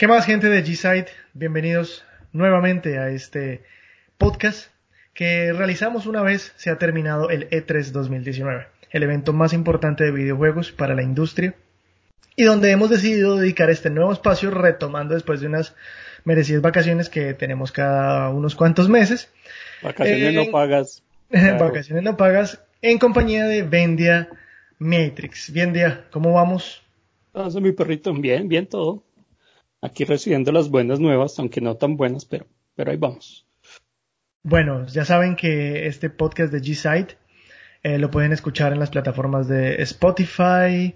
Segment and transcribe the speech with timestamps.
[0.00, 1.10] ¿Qué más gente de G-Site?
[1.34, 3.60] Bienvenidos nuevamente a este
[4.16, 4.70] podcast
[5.12, 10.10] que realizamos una vez se ha terminado el E3 2019, el evento más importante de
[10.10, 11.54] videojuegos para la industria
[12.34, 15.76] y donde hemos decidido dedicar este nuevo espacio retomando después de unas
[16.24, 19.30] merecidas vacaciones que tenemos cada unos cuantos meses.
[19.82, 21.02] Vacaciones no pagas.
[21.30, 24.30] Vacaciones no pagas en compañía de Vendia
[24.78, 25.52] Matrix.
[25.52, 26.82] Vendia, ¿cómo vamos?
[27.34, 29.04] Ah, mi perrito, bien, bien todo
[29.80, 33.46] aquí recibiendo las buenas nuevas, aunque no tan buenas, pero, pero ahí vamos.
[34.42, 37.16] Bueno, ya saben que este podcast de G-Site
[37.82, 40.94] eh, lo pueden escuchar en las plataformas de Spotify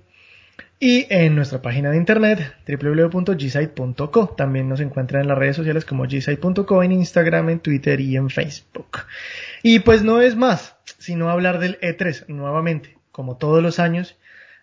[0.80, 4.28] y en nuestra página de internet www.gsite.co.
[4.36, 8.30] También nos encuentran en las redes sociales como gsite.co, en Instagram, en Twitter y en
[8.30, 8.98] Facebook.
[9.62, 14.16] Y pues no es más, sino hablar del E3 nuevamente, como todos los años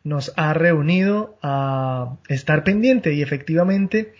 [0.03, 4.13] nos ha reunido a estar pendiente y efectivamente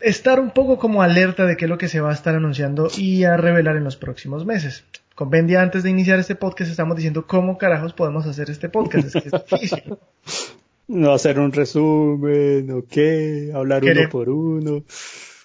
[0.00, 2.88] estar un poco como alerta de qué es lo que se va a estar anunciando
[2.96, 4.84] y a revelar en los próximos meses.
[5.14, 9.14] Con Bendy antes de iniciar este podcast estamos diciendo cómo carajos podemos hacer este podcast.
[9.14, 9.98] Es que es difícil.
[10.88, 14.82] No hacer un resumen, o qué, hablar uno por uno.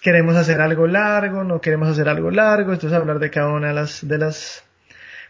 [0.02, 3.74] Queremos hacer algo largo, no queremos hacer algo largo, entonces hablar de cada una de
[3.74, 4.64] las, de las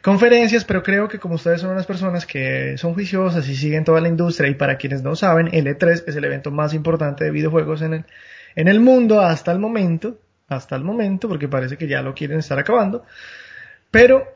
[0.03, 4.01] conferencias, pero creo que como ustedes son unas personas que son juiciosas y siguen toda
[4.01, 7.31] la industria y para quienes no saben, el E3 es el evento más importante de
[7.31, 8.05] videojuegos en el,
[8.55, 12.39] en el mundo hasta el momento, hasta el momento, porque parece que ya lo quieren
[12.39, 13.05] estar acabando,
[13.91, 14.27] pero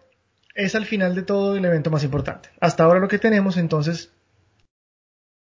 [0.55, 2.50] es al final de todo el evento más importante.
[2.60, 4.12] Hasta ahora lo que tenemos, entonces,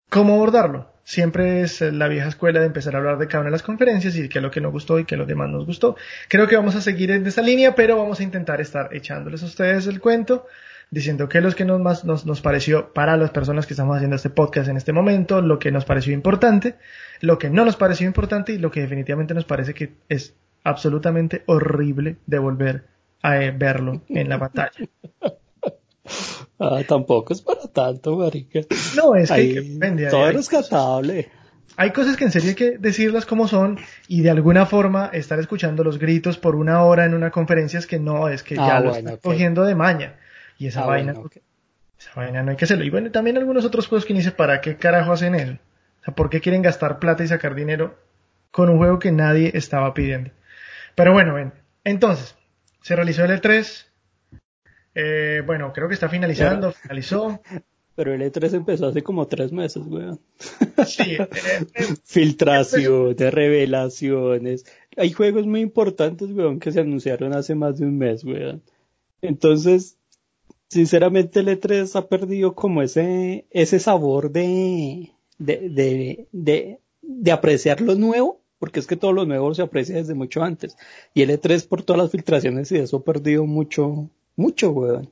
[0.08, 0.91] ¿cómo abordarlo?
[1.04, 4.16] Siempre es la vieja escuela de empezar a hablar de cada una de las conferencias
[4.16, 5.96] y qué es lo que nos gustó y qué es lo que más nos gustó.
[6.28, 9.46] Creo que vamos a seguir en esa línea, pero vamos a intentar estar echándoles a
[9.46, 10.46] ustedes el cuento,
[10.90, 13.96] diciendo qué es lo que nos, más nos, nos pareció para las personas que estamos
[13.96, 16.76] haciendo este podcast en este momento, lo que nos pareció importante,
[17.20, 21.42] lo que no nos pareció importante y lo que definitivamente nos parece que es absolutamente
[21.46, 22.84] horrible de volver
[23.22, 24.88] a eh, verlo en la pantalla.
[26.58, 28.60] Ah, tampoco es para tanto, marica.
[28.96, 31.30] No, es que, todo es rescatable.
[31.76, 35.38] Hay cosas que en serio hay que decirlas como son y de alguna forma estar
[35.38, 38.76] escuchando los gritos por una hora en una conferencia es que no, es que ya
[38.76, 40.16] ah, lo están cogiendo de maña.
[40.58, 41.14] Y esa ah, vaina,
[41.98, 42.84] esa vaina no hay que hacerlo.
[42.84, 45.52] Y bueno, también algunos otros juegos que ni sé para qué carajo hacen eso.
[45.52, 47.96] O sea, ¿por qué quieren gastar plata y sacar dinero
[48.50, 50.30] con un juego que nadie estaba pidiendo?
[50.94, 51.52] Pero bueno, ven.
[51.84, 52.36] Entonces,
[52.82, 53.86] se realizó el E3,
[54.94, 57.40] eh, bueno, creo que está finalizando, finalizó.
[57.94, 60.18] Pero el E3 empezó hace como tres meses, weón.
[60.86, 61.12] Sí.
[61.12, 61.28] Eh,
[61.74, 64.64] eh, Filtraciones, revelaciones.
[64.96, 68.62] Hay juegos muy importantes, weón, que se anunciaron hace más de un mes, weón.
[69.20, 69.98] Entonces,
[70.68, 77.82] sinceramente el E3 ha perdido como ese, ese sabor de, de, de, de, de apreciar
[77.82, 80.76] lo nuevo porque es que todo lo nuevo se aprecia desde mucho antes.
[81.14, 85.10] Y el E3 por todas las filtraciones y eso ha perdido mucho, mucho, weón.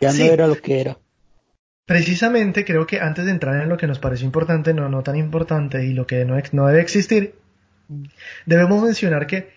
[0.00, 0.98] Ya no era lo que era.
[1.86, 5.16] Precisamente creo que antes de entrar en lo que nos pareció importante, no, no tan
[5.16, 7.36] importante y lo que no, no debe existir,
[8.44, 9.50] debemos mencionar que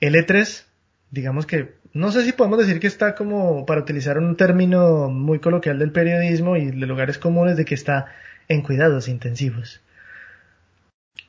[0.00, 0.64] el E3,
[1.10, 5.40] digamos que, no sé si podemos decir que está como, para utilizar un término muy
[5.40, 8.06] coloquial del periodismo y de lugares comunes, de que está
[8.48, 9.80] en cuidados intensivos.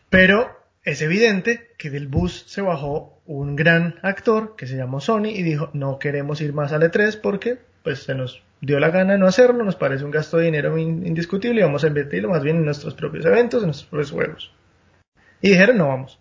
[0.09, 5.27] Pero es evidente que del bus se bajó un gran actor que se llamó Sony
[5.27, 9.17] y dijo no queremos ir más al E3 porque pues se nos dio la gana
[9.17, 12.57] no hacerlo, nos parece un gasto de dinero indiscutible y vamos a invertirlo más bien
[12.57, 14.53] en nuestros propios eventos, en nuestros propios juegos.
[15.41, 16.19] Y dijeron no vamos.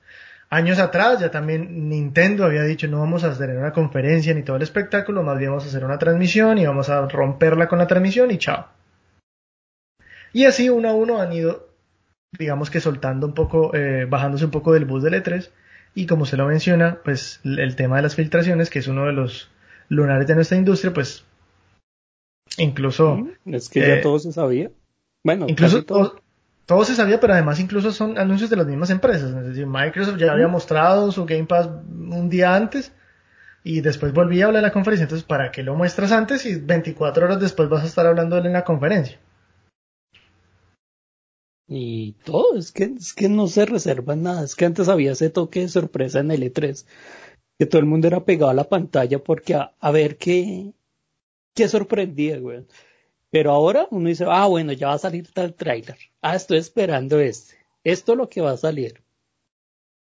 [0.50, 4.56] Años atrás ya también Nintendo había dicho no vamos a hacer una conferencia ni todo
[4.56, 7.86] el espectáculo, más bien vamos a hacer una transmisión y vamos a romperla con la
[7.86, 8.68] transmisión y chao.
[10.32, 11.68] Y así uno a uno han ido
[12.38, 15.50] digamos que soltando un poco, eh, bajándose un poco del bus del E3
[15.94, 19.12] y como se lo menciona, pues el tema de las filtraciones, que es uno de
[19.12, 19.50] los
[19.88, 21.24] lunares de nuestra industria, pues
[22.56, 23.28] incluso...
[23.44, 24.70] Es que ya eh, todo se sabía.
[25.22, 26.20] Bueno, incluso todo.
[26.66, 26.84] todo.
[26.84, 29.34] se sabía, pero además incluso son anuncios de las mismas empresas.
[29.34, 32.92] Es decir, Microsoft ya había mostrado su Game Pass un día antes
[33.62, 35.04] y después volvía a hablar en la conferencia.
[35.04, 38.40] Entonces, ¿para qué lo muestras antes y 24 horas después vas a estar hablando de
[38.40, 39.18] él en la conferencia?
[41.74, 44.44] Y todo, es que, es que no se reserva nada.
[44.44, 46.84] Es que antes había ese toque de sorpresa en el E3,
[47.58, 50.72] que todo el mundo era pegado a la pantalla porque a, ver qué,
[51.54, 52.66] qué sorprendía, güey.
[53.30, 55.96] Pero ahora uno dice, ah, bueno, ya va a salir tal trailer.
[56.20, 57.56] Ah, estoy esperando este.
[57.84, 59.02] Esto es lo que va a salir.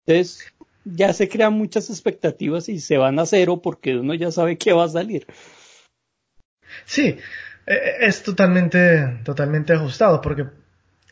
[0.06, 4.58] Entonces, ya se crean muchas expectativas y se van a cero porque uno ya sabe
[4.58, 5.26] qué va a salir.
[6.84, 7.18] Sí,
[7.66, 10.46] e, e, es totalmente, totalmente ajustado porque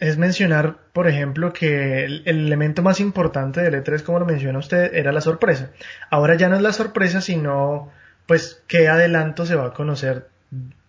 [0.01, 4.95] es mencionar, por ejemplo, que el, elemento más importante del E3, como lo menciona usted,
[4.95, 5.69] era la sorpresa.
[6.09, 7.91] Ahora ya no es la sorpresa, sino
[8.25, 10.27] pues qué adelanto se va a conocer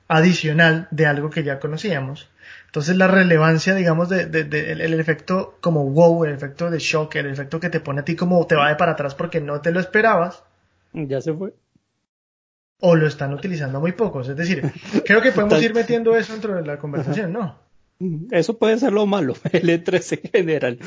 [0.08, 2.30] adicional de algo que ya conocíamos.
[2.66, 7.60] Entonces la relevancia, digamos, de, el, efecto como wow, el efecto de shock, el efecto
[7.60, 9.80] que te pone a ti como te va de para atrás porque no te lo
[9.80, 10.42] esperabas.
[10.94, 11.52] Ya se fue.
[12.80, 14.26] O lo están utilizando muy pocos.
[14.30, 14.72] Es decir,
[15.04, 17.71] creo que podemos ir metiendo eso dentro de la conversación, ¿no?
[18.30, 20.78] Eso puede ser lo malo, el E3 en general.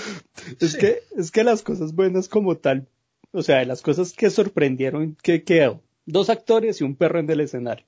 [0.60, 2.88] Es que, es que las cosas buenas como tal,
[3.32, 5.82] o sea, las cosas que sorprendieron, que quedó?
[6.06, 7.86] Dos actores y un perro en el escenario.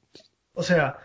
[0.54, 0.98] O sea,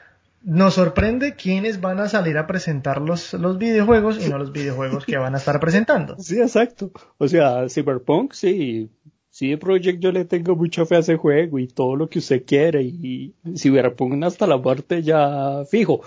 [0.45, 5.05] nos sorprende quiénes van a salir a presentar los, los videojuegos y no los videojuegos
[5.07, 6.17] que van a estar presentando.
[6.23, 6.91] Sí, exacto.
[7.19, 8.91] O sea, Cyberpunk, sí,
[9.31, 12.45] sí, Project yo le tengo mucha fe a ese juego y todo lo que usted
[12.45, 16.03] quiere y, Cyberpunk hasta la muerte ya fijo.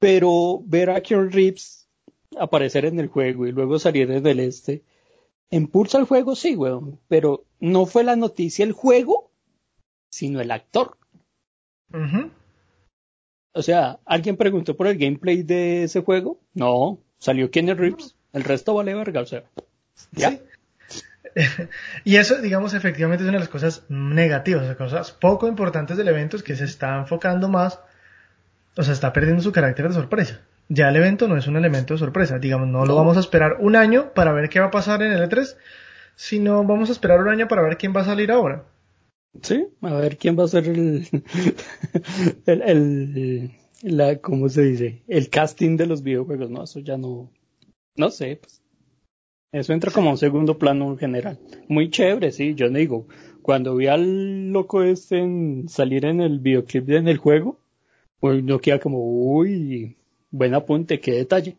[0.00, 1.88] Pero ver a Keanu Reeves
[2.36, 4.82] aparecer en el juego y luego salir en el este,
[5.50, 9.30] impulsa el juego, sí, weón, pero no fue la noticia el juego,
[10.10, 10.96] sino el actor.
[13.52, 16.40] O sea, ¿alguien preguntó por el gameplay de ese juego?
[16.54, 19.44] No, salió Kenny Reeves, el resto vale verga, o sea,
[20.12, 20.38] ya.
[22.04, 26.08] y eso, digamos, efectivamente es una de las cosas negativas, las cosas poco importantes del
[26.08, 27.80] evento es que se está enfocando más,
[28.76, 30.40] o sea, está perdiendo su carácter de sorpresa.
[30.68, 33.56] Ya el evento no es un elemento de sorpresa, digamos, no, lo vamos a esperar
[33.60, 35.56] un año para ver qué va a pasar en el E3,
[36.14, 38.64] sino vamos a esperar un año para ver quién va a salir ahora.
[39.42, 41.06] Sí, a ver quién va a ser el,
[42.46, 43.50] el, el,
[43.82, 45.02] la, ¿cómo se dice?
[45.08, 47.30] El casting de los videojuegos, no, eso ya no,
[47.96, 48.62] no sé, pues.
[49.52, 51.40] Eso entra como un segundo plano en general.
[51.66, 53.08] Muy chévere, sí, yo digo,
[53.42, 57.58] cuando vi al loco este en salir en el videoclip en el juego,
[58.20, 59.96] pues no queda como, uy,
[60.30, 61.56] buen apunte, qué detalle.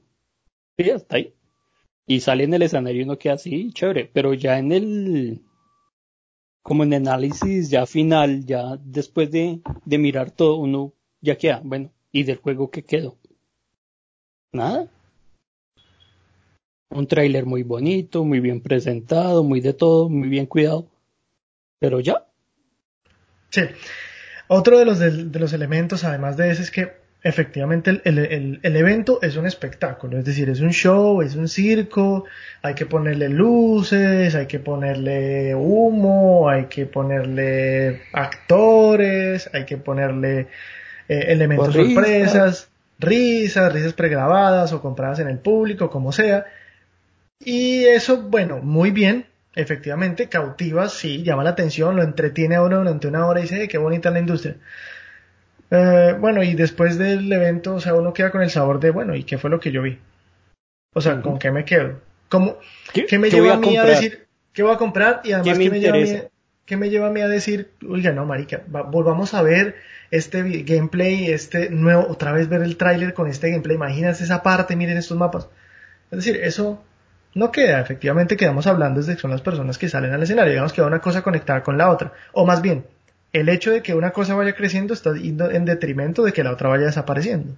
[0.78, 1.34] Sí, hasta ahí.
[2.06, 5.42] Y sale en el escenario y uno queda así, chévere, pero ya en el,
[6.62, 11.92] como en análisis ya final, ya después de, de mirar todo, uno ya queda, bueno,
[12.12, 13.18] ¿y del juego qué quedó?
[14.52, 14.88] Nada.
[16.90, 20.88] Un tráiler muy bonito, muy bien presentado, muy de todo, muy bien cuidado,
[21.80, 22.28] pero ya.
[23.50, 23.62] Sí.
[24.54, 26.92] Otro de los, de los elementos, además de ese, es que
[27.24, 32.26] efectivamente el, evento es un espectáculo, es decir, es un show, es un circo,
[32.62, 40.48] hay que ponerle luces, hay que ponerle humo, hay que ponerle actores, hay que ponerle
[41.08, 42.70] eh, elementos sorpresas,
[43.00, 46.46] risas, risas pregrabadas o compradas en el público, como sea.
[47.40, 52.78] Y eso, bueno, muy bien, efectivamente, cautiva, sí, llama la atención, lo entretiene a uno
[52.78, 54.56] durante una hora y dice, qué bonita la industria.
[55.70, 59.16] Eh, bueno, y después del evento, o sea, uno queda con el sabor de, bueno,
[59.16, 60.00] ¿y qué fue lo que yo vi?
[60.94, 62.02] O sea, ¿con qué me quedo?
[62.28, 62.58] ¿Cómo,
[62.94, 65.22] ¿Qué, me lleva a, mí a decir qué voy a comprar?
[65.24, 66.22] Y además, ¿qué me, lleva a mí,
[66.66, 69.76] ¿qué me lleva a mí a decir, oiga, no, marica, volvamos a ver
[70.12, 74.76] este gameplay, este nuevo, otra vez ver el tráiler con este gameplay, imagínense esa parte,
[74.76, 75.48] miren estos mapas.
[76.12, 76.84] Es decir, eso
[77.34, 80.74] no queda, efectivamente quedamos hablando desde que son las personas que salen al escenario, digamos
[80.74, 82.86] que va una cosa conectada con la otra, o más bien,
[83.34, 86.70] el hecho de que una cosa vaya creciendo está en detrimento de que la otra
[86.70, 87.56] vaya desapareciendo.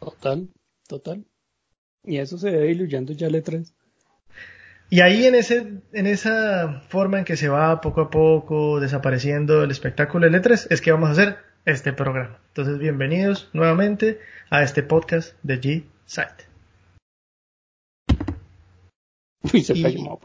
[0.00, 0.48] Total,
[0.88, 1.24] total.
[2.04, 3.74] Y eso se ve diluyendo ya letras.
[4.90, 9.62] Y ahí en, ese, en esa forma en que se va poco a poco desapareciendo
[9.62, 11.36] el espectáculo de letras es que vamos a hacer
[11.66, 12.38] este programa.
[12.48, 16.47] Entonces, bienvenidos nuevamente a este podcast de G-Site.
[19.52, 20.18] Y se cayó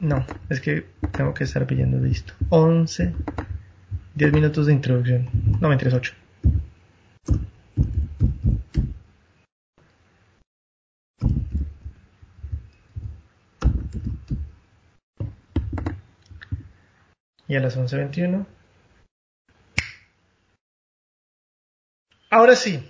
[0.00, 2.32] no, es que tengo que estar pidiendo listo.
[2.50, 3.14] 11,
[4.14, 5.28] 10 minutos de introducción.
[5.60, 6.14] No, me 8.
[17.48, 18.46] Y a las 11.21.
[22.30, 22.88] Ahora sí,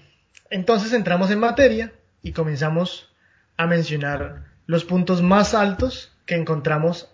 [0.50, 1.92] entonces entramos en materia
[2.22, 3.10] y comenzamos
[3.56, 7.08] a mencionar los puntos más altos que encontramos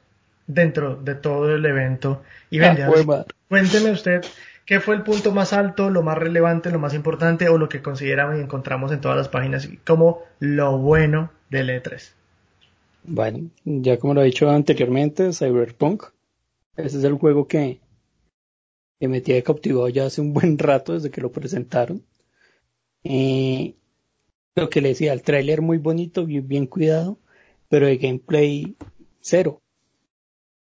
[0.46, 2.23] dentro de todo el evento.
[2.50, 4.23] Y ah, cuénteme usted
[4.66, 7.80] qué fue el punto más alto, lo más relevante, lo más importante o lo que
[7.80, 12.12] consideramos y encontramos en todas las páginas como lo bueno del E3.
[13.04, 16.06] Bueno, ya como lo he dicho anteriormente, Cyberpunk.
[16.76, 17.78] Ese es el juego que,
[18.99, 22.02] que me tiene cautivado ya hace un buen rato desde que lo presentaron.
[23.04, 23.76] y
[24.56, 27.18] lo que le decía, el tráiler muy bonito, bien, bien cuidado,
[27.68, 28.76] pero el gameplay
[29.21, 29.62] cero.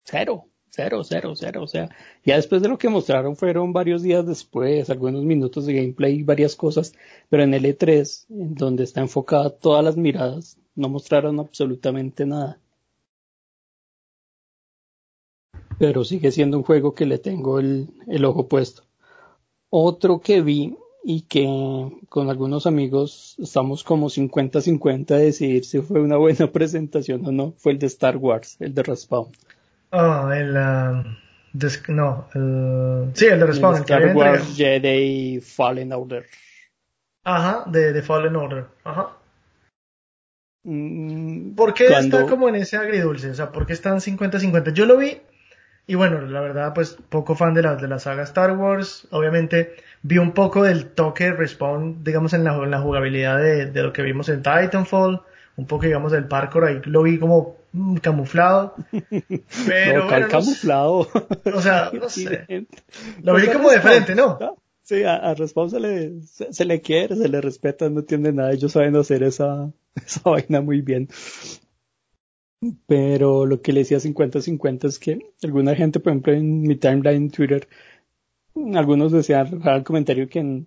[0.05, 0.49] Cero.
[0.71, 1.63] cero, cero, cero.
[1.63, 1.89] O sea,
[2.25, 6.57] ya después de lo que mostraron fueron varios días después, algunos minutos de gameplay, varias
[6.57, 6.95] cosas,
[7.29, 12.61] pero en el E3, en donde está enfocada todas las miradas, no mostraron absolutamente nada.
[15.79, 18.83] Pero sigue siendo un juego que le tengo el, el ojo puesto.
[19.71, 20.77] Otro que vi
[21.07, 21.47] y que
[22.09, 27.53] con algunos amigos estamos como 50-50 a decidir si fue una buena presentación o no,
[27.59, 29.29] fue el de Star Wars, el de Respawn.
[29.93, 30.57] Ah, el...
[30.57, 31.17] Um,
[31.95, 33.77] no, el, sí, el de Respawn.
[33.77, 36.27] El Star Wars Jedi Fallen Order.
[37.23, 38.67] Ajá, de, de Fallen Order.
[38.83, 39.17] Ajá.
[40.65, 43.31] Mm, ¿Por qué está como en ese agridulce?
[43.31, 44.73] O sea, ¿por qué están 50-50?
[44.73, 45.21] Yo lo vi
[45.87, 49.07] y bueno, la verdad, pues poco fan de la, de la saga Star Wars.
[49.11, 53.83] Obviamente vi un poco del toque Respawn, digamos, en la, en la jugabilidad de, de,
[53.83, 55.21] lo que vimos en Titanfall.
[55.57, 58.75] Un poco, digamos, del parkour ahí lo vi como mm, camuflado.
[59.67, 61.09] Pero no, camuflado.
[61.55, 62.67] o sea, no sé.
[63.23, 64.39] Lo vi como de frente, ¿no?
[64.85, 68.53] Sí, a, a Respawn se le, se, le quiere, se le respeta, no entiende nada.
[68.53, 71.09] Ellos saben hacer esa, esa vaina muy bien.
[72.87, 77.25] Pero lo que le decía 50-50 es que alguna gente, por ejemplo, en mi timeline
[77.25, 77.69] en Twitter,
[78.75, 80.65] algunos decían el comentario que,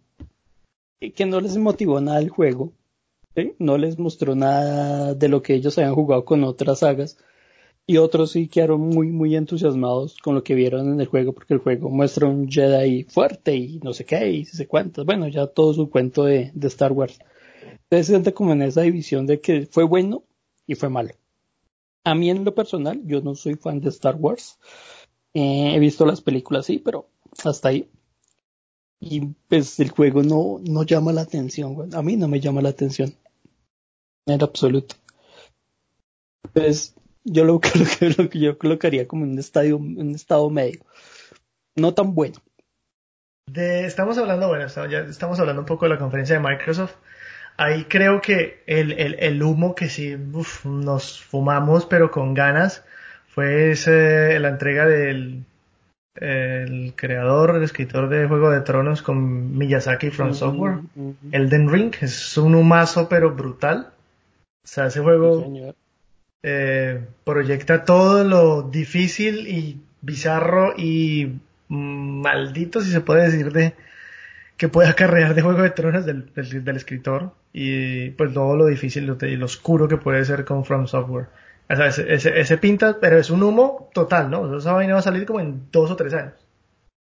[1.15, 2.73] que no les motivó nada el juego,
[3.59, 7.17] no les mostró nada de lo que ellos habían jugado con otras sagas,
[7.85, 11.53] y otros sí quedaron muy, muy entusiasmados con lo que vieron en el juego, porque
[11.53, 15.47] el juego muestra un Jedi fuerte y no sé qué, y se cuántas, bueno, ya
[15.47, 17.19] todo su cuento de, de Star Wars.
[17.83, 20.23] Entonces se siente como en esa división de que fue bueno
[20.65, 21.11] y fue malo.
[22.07, 24.57] A mí en lo personal, yo no soy fan de Star Wars.
[25.33, 27.09] Eh, he visto las películas, sí, pero
[27.43, 27.89] hasta ahí.
[29.01, 32.69] Y pues el juego no, no llama la atención, A mí no me llama la
[32.69, 33.13] atención.
[34.25, 34.95] En absoluto.
[36.53, 36.95] Pues
[37.25, 37.59] yo lo,
[38.17, 40.79] lo, que yo colocaría como un estadio, un estado medio.
[41.75, 42.41] No tan bueno.
[43.47, 46.95] De, estamos hablando, bueno, ya estamos hablando un poco de la conferencia de Microsoft
[47.57, 50.15] ahí creo que el, el, el humo que sí
[50.63, 52.83] nos fumamos, pero con ganas,
[53.27, 55.43] fue ese, la entrega del
[56.19, 60.79] el creador, el escritor de Juego de Tronos con Miyazaki from Software.
[61.31, 63.91] Elden Ring es un humazo, pero brutal.
[64.63, 65.75] O sea, ese juego
[66.43, 73.75] eh, proyecta todo lo difícil y bizarro y maldito, si se puede decir, de
[74.57, 79.17] que puede acarrear de Juego de Tronos del, del escritor y pues todo lo difícil
[79.19, 81.25] y lo oscuro que puede ser con From Software.
[81.67, 84.55] O sea, ese, ese, pinta, pero es un humo total, ¿no?
[84.55, 86.35] esa vaina va a salir como en dos o tres años.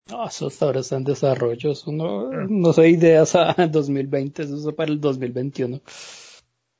[0.09, 2.45] No, eso hasta ahora está en desarrollo, eso no, ah.
[2.47, 5.81] no sé ideas a 2020, eso es para el 2021.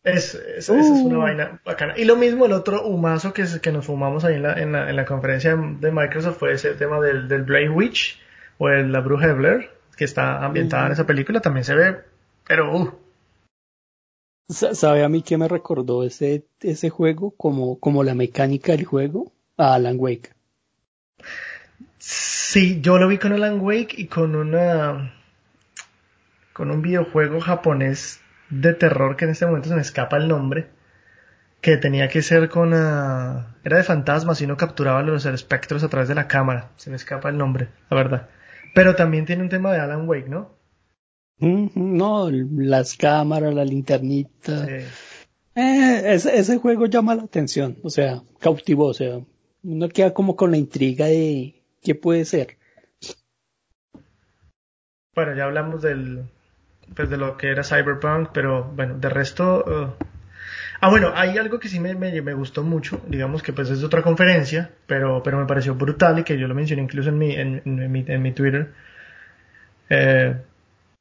[0.05, 1.21] Es, es, es una uh.
[1.23, 1.95] vaina bacana.
[1.97, 4.89] Y lo mismo el otro humazo que, que nos fumamos ahí en la, en la,
[4.89, 8.21] en la conferencia de Microsoft fue ese tema del, del Blade Witch
[8.57, 11.97] o el, la Bruja de Blair, que está ambientada en esa película, también se ve,
[12.47, 13.04] pero uh,
[14.47, 19.31] ¿Sabe a mí qué me recordó ese, ese juego como, como la mecánica del juego?
[19.57, 20.33] A Alan Wake.
[21.97, 25.13] Sí, yo lo vi con Alan Wake y con una
[26.53, 30.69] con un videojuego japonés de terror que en este momento se me escapa el nombre
[31.59, 36.07] que tenía que ser con era de fantasmas y uno capturaba los espectros a través
[36.07, 38.29] de la cámara se me escapa el nombre la verdad
[38.73, 40.54] pero también tiene un tema de Alan Wake no
[41.39, 44.67] no, las cámaras, la linternita.
[45.55, 49.19] Eh, ese, juego llama la atención, o sea, cautivó, o sea,
[49.63, 52.57] uno queda como con la intriga de qué puede ser.
[55.13, 56.25] Bueno, ya hablamos del,
[56.93, 60.05] pues de lo que era Cyberpunk, pero bueno, de resto, uh,
[60.81, 64.03] ah bueno, hay algo que sí me, me, gustó mucho, digamos que pues es otra
[64.03, 67.61] conferencia, pero, pero me pareció brutal y que yo lo mencioné incluso en mi, en,
[67.63, 68.73] en mi, en mi Twitter.
[69.89, 70.35] Eh,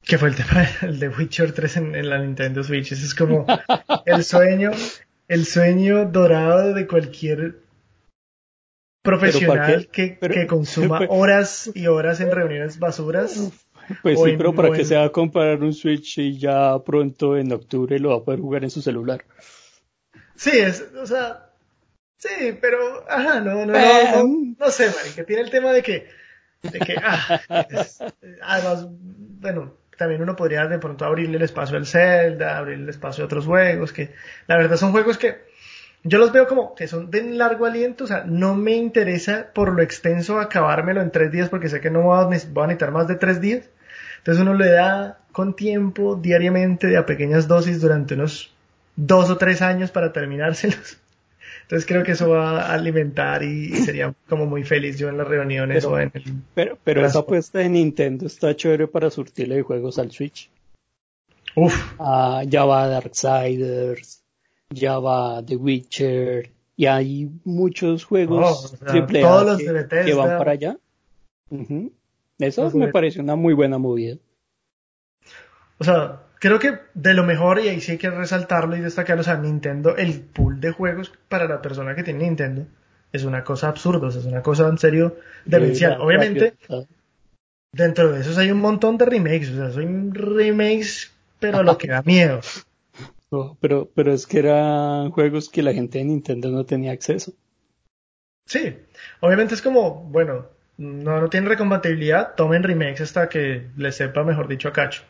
[0.05, 2.91] que fue el tema del de Witcher 3 en, la Nintendo Switch.
[2.91, 3.45] Ese es como
[4.05, 4.71] el sueño,
[5.27, 7.59] el sueño dorado de cualquier
[9.01, 13.51] profesional que, que, consuma horas y horas en reuniones basuras.
[14.01, 17.51] Pues sí, pero para que se va a comprar un Switch y ya pronto en
[17.51, 19.23] octubre lo va a poder jugar en su celular.
[20.35, 21.51] Sí, es, o sea,
[22.17, 26.07] sí, pero, ajá, no, no, no, no, no sé, que tiene el tema de que,
[26.63, 27.39] de que, ah,
[28.41, 33.23] además, bueno, también uno podría de pronto abrirle el espacio al Zelda, abrirle el espacio
[33.23, 34.13] a otros juegos, que
[34.47, 35.45] la verdad son juegos que
[36.07, 39.73] yo los veo como que son de largo aliento, o sea, no me interesa por
[39.73, 43.15] lo extenso acabármelo en tres días porque sé que no voy a, necesitar más de
[43.15, 43.67] tres días.
[44.19, 48.53] Entonces uno le da con tiempo, diariamente, de a pequeñas dosis durante unos
[48.95, 50.99] dos o tres años para terminárselos.
[51.65, 55.27] Entonces creo que eso va a alimentar y, sería como muy feliz yo en las
[55.27, 56.23] reuniones pero, o en el...
[56.53, 60.47] Pero, pero esa apuesta de Nintendo está chévere para surtirle de juegos al Switch.
[61.55, 61.95] Uf.
[61.97, 64.21] Ah, ya va Darksiders,
[64.69, 69.57] ya va The Witcher, y hay muchos juegos Oh, o sea, triple todos A los
[69.57, 70.05] que, de Bethesda.
[70.05, 70.77] que van para allá.
[72.37, 74.17] Eso me parece una muy buena movida.
[75.79, 79.21] O sea, creo que de lo mejor, y ahí sí hay que resaltarlo y destacarlo,
[79.21, 82.67] o sea, Nintendo, el pool de juegos para la persona que tiene Nintendo
[83.11, 85.99] es una cosa absurda, o sea, es una cosa en serio demencial.
[85.99, 86.87] Obviamente, rápido,
[87.71, 91.87] dentro de esos hay un montón de remakes, o sea, son remakes, pero lo que
[91.87, 92.41] da miedo.
[93.31, 97.33] No, pero, pero es que eran juegos que la gente de Nintendo no tenía acceso.
[98.45, 98.77] Sí,
[99.19, 100.45] obviamente es como, bueno,
[100.77, 105.01] no, no tienen recompatibilidad, tomen remakes hasta que les sepa, mejor dicho, a cacho.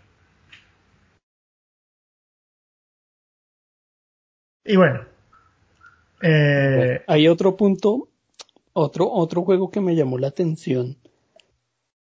[4.65, 5.01] Y bueno,
[6.21, 8.09] eh, Hay otro punto,
[8.73, 10.97] otro, otro juego que me llamó la atención.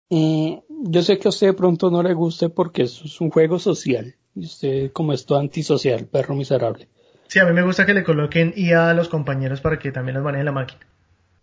[0.10, 3.60] Eh, yo sé que a usted de pronto no le guste porque es un juego
[3.60, 4.16] social.
[4.36, 6.88] Y usted, como esto antisocial, perro miserable.
[7.28, 10.16] sí, a mí me gusta que le coloquen IA a los compañeros para que también
[10.16, 10.82] los maneje la máquina.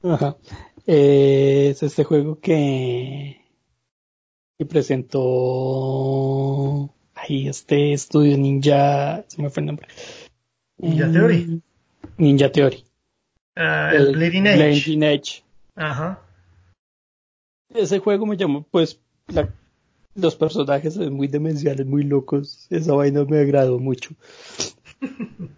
[0.02, 0.36] Ajá.
[0.86, 3.40] Eh, es este juego que,
[4.58, 5.20] que presentó
[7.14, 9.88] ahí este estudio Ninja, se me fue el nombre.
[10.78, 11.62] Ninja Eh, Theory.
[12.18, 12.84] Ninja Theory.
[13.56, 14.56] Ah, el Bleeding Edge.
[14.84, 15.42] Bleeding Edge.
[15.74, 16.22] Ajá.
[17.74, 19.52] Ese juego me llamó, pues, la-
[20.14, 22.66] los personajes son muy demenciales, muy locos.
[22.70, 24.10] Esa vaina me agradó mucho.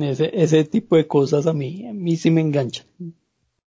[0.00, 2.84] Ese, ese tipo de cosas a mí, a mí sí me enganchan.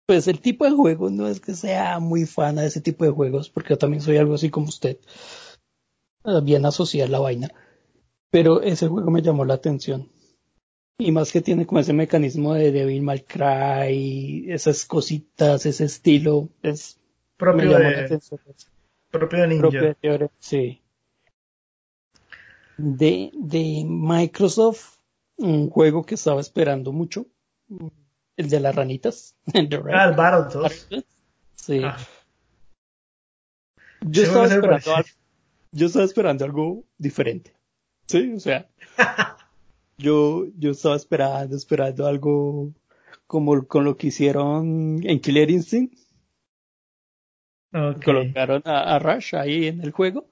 [0.07, 3.11] Pues el tipo de juego no es que sea muy fan de ese tipo de
[3.11, 4.97] juegos, porque yo también soy algo así como usted.
[6.25, 7.49] eh, Bien asociar la vaina.
[8.31, 10.09] Pero ese juego me llamó la atención.
[11.00, 16.49] Y más que tiene como ese mecanismo de Devil May Cry, esas cositas, ese estilo,
[16.62, 16.99] es,
[17.38, 18.21] Propio de,
[19.12, 19.61] propio de Ninja.
[19.61, 20.83] Propio de Theory, sí.
[22.76, 24.99] De, de Microsoft,
[25.37, 27.26] un juego que estaba esperando mucho,
[28.37, 29.37] el de las ranitas.
[29.52, 30.88] The Ah, el Battletoads.
[31.55, 31.81] Sí.
[31.85, 31.96] Ah,
[34.01, 35.09] Yo estaba esperando algo,
[35.70, 37.55] yo estaba esperando algo diferente.
[38.07, 38.68] Sí, o sea,
[39.99, 42.73] yo, yo estaba esperando, esperando algo
[43.27, 45.95] como con lo que hicieron en Killer Instinct.
[47.73, 48.05] ok.
[48.05, 50.29] colocaron a, a Rush ahí en el juego.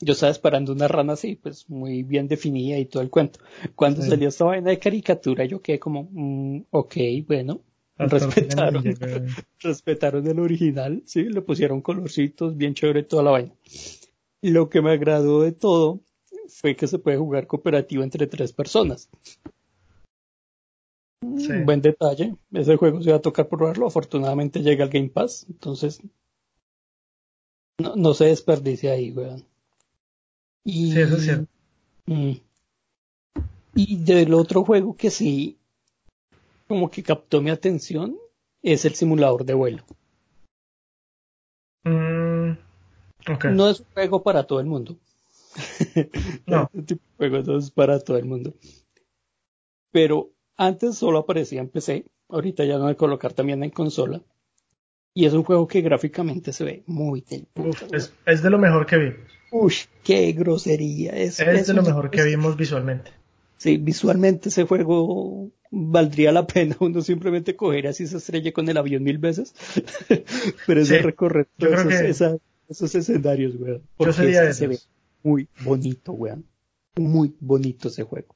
[0.00, 3.40] Yo estaba esperando una rana así, pues muy bien definida y todo el cuento.
[3.74, 4.08] Cuando Sí.
[4.08, 6.94] salió esta vaina de caricatura, yo quedé como, mm, ok,
[7.26, 7.60] bueno,
[7.98, 9.30] Hasta el respetaron, Ninja, güey.
[9.60, 13.52] respetaron el original, sí, le pusieron colorcitos, bien chévere toda la vaina.
[14.42, 16.00] Lo que me agradó de todo
[16.50, 19.08] fue que se puede jugar cooperativo entre tres personas.
[21.22, 21.52] Sí.
[21.52, 22.34] Un buen detalle.
[22.52, 23.86] Ese juego se va a tocar probarlo.
[23.86, 25.46] Afortunadamente llega al Game Pass.
[25.48, 26.00] Entonces,
[27.78, 29.44] no, no se desperdicia ahí, weón.
[30.64, 31.46] Y, Sí, eso es cierto.
[32.06, 32.32] Mm.
[33.74, 35.58] Y del otro juego que sí,
[36.68, 38.16] como que captó mi atención,
[38.62, 39.84] es el simulador de vuelo.
[41.84, 42.52] Mm,
[43.32, 43.44] ok.
[43.46, 44.96] No es un juego para todo el mundo.
[46.46, 46.70] No.
[46.74, 48.54] Este tipo de juegos es para todo el mundo.
[49.92, 54.22] Pero antes solo aparecía en PC, ahorita ya no hay colocar también en consola.
[55.12, 58.50] Y es un juego que gráficamente se ve muy del puto, Uf, es, es de
[58.50, 59.18] lo mejor que vimos.
[59.50, 61.10] Ush, qué grosería.
[61.12, 63.10] Es, Es de lo mejor que es- vimos visualmente.
[63.56, 68.76] Sí, visualmente ese juego valdría la pena uno simplemente coger así se estrelle con el
[68.76, 69.52] avión mil veces.
[70.66, 72.36] Pero ese Sí, recorrer yo todos esos, que- esa-
[72.68, 73.82] esos escenarios, weón.
[73.96, 74.78] Porque sería ese se de ve.
[75.22, 76.44] Muy bonito, weón.
[76.96, 78.34] Muy bonito ese juego.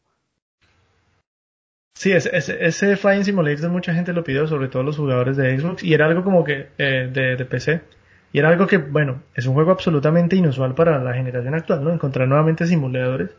[1.97, 5.59] Sí, ese, ese, ese Flying Simulator mucha gente lo pidió, sobre todo los jugadores de
[5.59, 7.83] Xbox, y era algo como que eh, de, de PC.
[8.33, 11.93] Y era algo que, bueno, es un juego absolutamente inusual para la generación actual, ¿no?
[11.93, 13.31] Encontrar nuevamente simuladores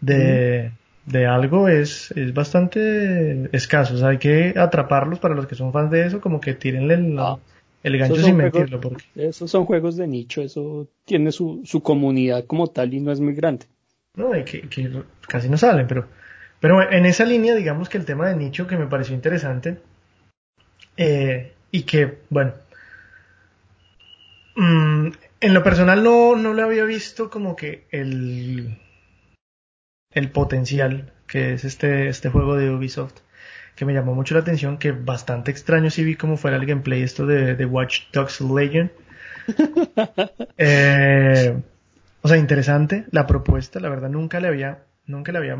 [0.00, 0.72] de,
[1.06, 3.94] de algo es, es bastante escaso.
[3.94, 6.94] O sea, hay que atraparlos para los que son fans de eso, como que tírenle
[6.94, 7.38] el, Ah,
[7.82, 11.82] el gancho sin juegos- mentirlo, porque Esos son juegos de nicho, eso tiene su, su
[11.82, 13.66] comunidad como tal y no es muy grande.
[14.14, 14.90] No, y que, que
[15.28, 16.08] casi no salen, pero,
[16.60, 19.78] pero en esa línea, digamos que el tema de nicho que me pareció interesante,
[20.96, 22.52] eh, y que, bueno,
[24.56, 25.08] mm,
[25.40, 28.76] en lo personal no, no le había visto como que el,
[30.12, 33.18] el potencial que es este, este juego de Ubisoft,
[33.78, 37.02] que me llamó mucho la atención, que bastante extraño si vi cómo fuera el gameplay
[37.02, 38.90] esto de, de Watch Dogs Legion.
[40.58, 41.56] Eh,
[42.20, 45.56] o sea, interesante la propuesta, la verdad nunca le había, nunca le había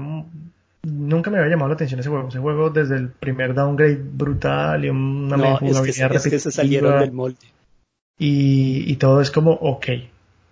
[0.82, 2.28] nunca me había llamado la atención ese juego.
[2.28, 6.50] Ese juego desde el primer downgrade brutal y una no, es que, es que se
[6.50, 7.38] salieron del molde.
[8.18, 9.86] Y, y todo es como, ok.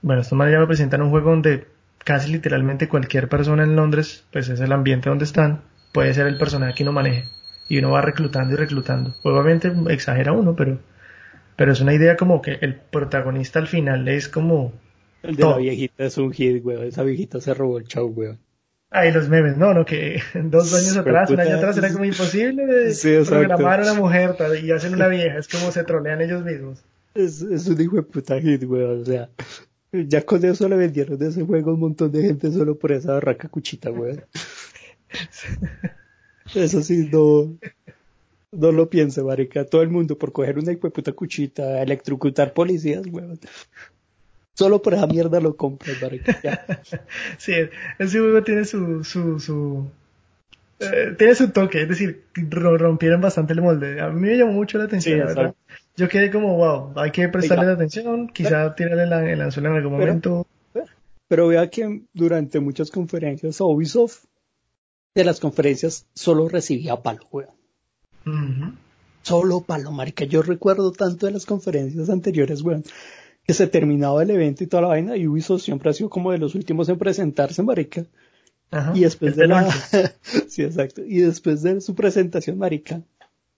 [0.02, 1.66] Bueno, esta manera me presentan un juego donde
[2.04, 6.38] casi literalmente cualquier persona en Londres, pues es el ambiente donde están, puede ser el
[6.38, 7.35] personaje que uno maneje.
[7.68, 9.14] Y uno va reclutando y reclutando.
[9.22, 10.78] Obviamente exagera uno, pero,
[11.56, 14.72] pero es una idea como que el protagonista al final es como...
[15.22, 16.84] El de la viejita es un hit, weón.
[16.84, 18.38] Esa viejita se robó el show, weón.
[18.90, 22.64] Ay, los memes, no, no, que dos años atrás, un año atrás era como imposible
[22.66, 26.84] de programar a una mujer y hacen una vieja, es como se trolean ellos mismos.
[27.14, 29.28] Es, es un hijo de puta hit, weón, o sea,
[29.92, 33.14] ya con eso le vendieron de ese juego un montón de gente solo por esa
[33.14, 34.24] barraca cuchita, weón.
[36.56, 37.56] Eso sí, no,
[38.52, 39.64] no lo piense, marica.
[39.64, 43.38] Todo el mundo por coger una puta cuchita, electrocutar policías, weón.
[44.54, 46.64] Solo por esa mierda lo compra, marica.
[47.38, 47.52] sí,
[47.98, 49.86] ese juego tiene su, su, su,
[50.80, 54.00] eh, tiene su toque, es decir, rompieron bastante el molde.
[54.00, 55.54] A mí me llamó mucho la atención, la verdad.
[55.96, 60.46] Yo quedé como, wow, hay que prestarle atención, quizá tirarle el anzuelo en algún momento.
[61.28, 64.24] Pero vea que durante muchas conferencias Ubisoft
[65.16, 68.76] de las conferencias solo recibía palo, weón.
[69.22, 70.26] Solo palo, marica.
[70.26, 72.84] Yo recuerdo tanto de las conferencias anteriores, weón,
[73.44, 76.32] que se terminaba el evento y toda la vaina y Ubisoft siempre ha sido como
[76.32, 78.04] de los últimos en presentarse, marica.
[78.94, 79.70] y después de la...
[80.48, 81.02] sí, exacto.
[81.02, 83.00] Y después de su presentación, marica,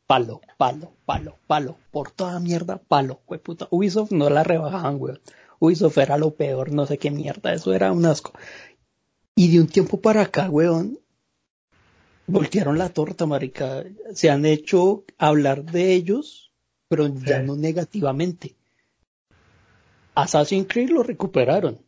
[0.06, 3.66] palo, palo, palo, palo, por toda mierda, palo, güey puta.
[3.70, 5.18] Ubisoft no la rebajaban, güey.
[5.58, 8.32] Ubisoft era lo peor, no sé qué mierda, eso era un asco.
[9.34, 11.00] Y de un tiempo para acá, weón,
[12.28, 13.84] voltearon la torta, marica.
[14.14, 16.52] Se han hecho hablar de ellos,
[16.88, 18.54] pero ya no negativamente.
[20.14, 21.78] Assassin's Creed lo recuperaron.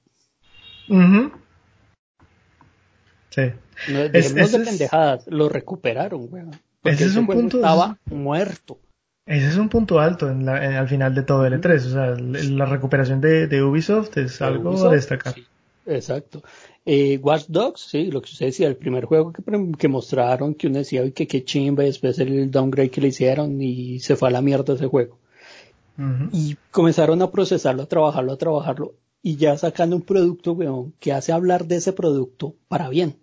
[3.31, 3.43] Sí.
[3.89, 6.51] No, es, de pendejadas, lo recuperaron, weón.
[6.85, 7.59] Ese es un punto.
[7.59, 8.79] Estaba muerto.
[9.27, 11.77] Ese es un punto alto en al final de todo el E3.
[11.77, 12.07] O sea,
[12.51, 15.35] la recuperación de, Ubisoft es algo a destacar.
[15.87, 16.43] exacto.
[16.93, 19.45] Eh, Watch Dogs, sí, lo que usted decía, el primer juego que,
[19.79, 23.63] que mostraron, que uno decía, que qué chimba, y después el downgrade que le hicieron
[23.63, 25.17] y se fue a la mierda ese juego.
[26.33, 31.13] Y comenzaron a procesarlo, a trabajarlo, a trabajarlo, y ya sacando un producto, weón, que
[31.13, 33.15] hace hablar de ese producto para bien.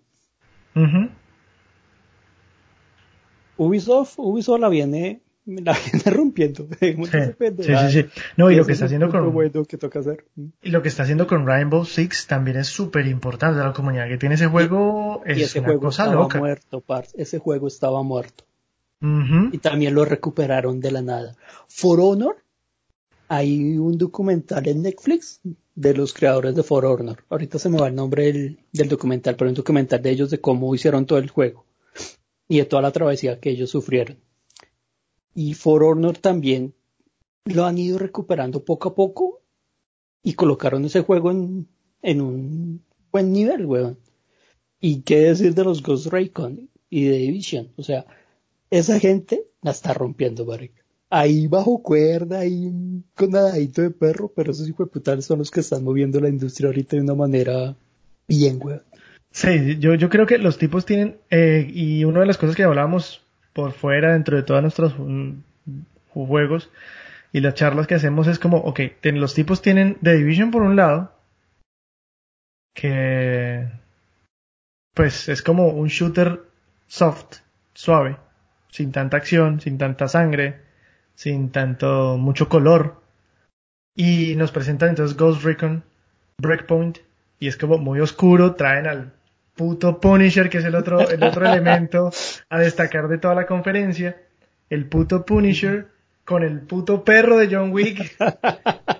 [3.58, 6.66] Ubisoft, Ubisoft la viene, la viene rompiendo.
[6.78, 6.94] Sí,
[7.62, 8.06] sí, sí,
[8.36, 10.26] No, y lo que está haciendo con que toca hacer.
[10.62, 13.58] Y lo que está haciendo con Rainbow Six también es súper importante.
[13.60, 16.38] La comunidad que tiene ese juego es ese una juego cosa estaba loca.
[16.38, 16.84] muerto,
[17.14, 18.44] Ese juego estaba muerto.
[19.00, 21.36] Y también lo recuperaron de la nada.
[21.68, 22.36] For Honor,
[23.28, 25.40] hay un documental en Netflix
[25.76, 27.22] de los creadores de For Honor.
[27.30, 30.40] Ahorita se me va el nombre del, del documental, pero un documental de ellos de
[30.40, 31.64] cómo hicieron todo el juego
[32.48, 34.18] y de toda la travesía que ellos sufrieron.
[35.40, 36.74] Y For Honor también
[37.44, 39.40] lo han ido recuperando poco a poco
[40.20, 41.68] y colocaron ese juego en,
[42.02, 43.98] en un buen nivel, weón.
[44.80, 47.68] Y qué decir de los Ghost Recon y de Division.
[47.76, 48.04] O sea,
[48.68, 50.82] esa gente la está rompiendo, marica.
[51.08, 52.72] Ahí bajo cuerda, ahí
[53.14, 56.30] con nadadito de perro, pero esos hijos de puta son los que están moviendo la
[56.30, 57.76] industria ahorita de una manera
[58.26, 58.82] bien, weón.
[59.30, 62.64] Sí, yo, yo creo que los tipos tienen, eh, y una de las cosas que
[62.64, 63.22] hablábamos
[63.58, 65.32] por fuera dentro de todos nuestros mm,
[66.10, 66.70] juegos
[67.32, 70.76] y las charlas que hacemos es como, ok, los tipos tienen The Division por un
[70.76, 71.12] lado,
[72.72, 73.68] que
[74.94, 76.40] pues es como un shooter
[76.86, 77.38] soft,
[77.74, 78.16] suave,
[78.70, 80.60] sin tanta acción, sin tanta sangre,
[81.16, 83.02] sin tanto mucho color.
[83.96, 85.82] Y nos presentan entonces Ghost Recon,
[86.40, 86.98] Breakpoint,
[87.40, 89.17] y es como muy oscuro, traen al
[89.58, 92.10] puto Punisher, que es el otro, el otro elemento
[92.48, 94.16] a destacar de toda la conferencia.
[94.70, 95.88] El puto Punisher
[96.24, 98.16] con el puto perro de John Wick.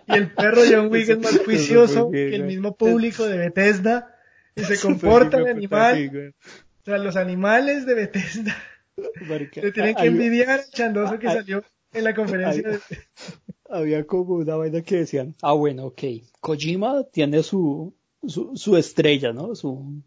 [0.09, 4.16] Y el perro de John Wick es más juicioso que el mismo público de Bethesda
[4.57, 6.35] y se comporta el animal.
[6.81, 8.57] O sea, los animales de Bethesda
[8.97, 12.64] le tienen que envidiar al chandoso que salió en la conferencia.
[13.71, 16.03] Había como una vaina que decían, ah bueno, ok,
[16.40, 17.94] Kojima tiene su,
[18.27, 19.55] su, su estrella, ¿no?
[19.55, 20.03] Su,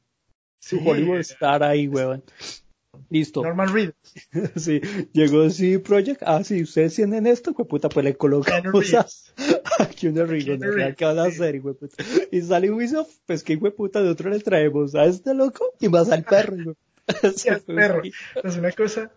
[0.62, 2.24] su Hollywood Star ahí, weón.
[3.10, 3.44] Listo.
[3.44, 3.92] Normal Reed.
[4.56, 4.82] sí,
[5.14, 6.24] llegó sí Project.
[6.26, 9.06] Ah, sí, ustedes tienen esto, güey puta, pues le colocamos a,
[9.80, 10.96] a Keanu Reeves, ¿no?
[10.96, 12.04] ¿Qué van a hacer, güey puta?
[12.32, 15.90] Y sale Ubisoft, pues qué güey puta, de otro le traemos a este loco y
[15.90, 16.76] más al perro, güey.
[17.36, 18.02] sí, al perro.
[18.44, 19.12] Es una cosa.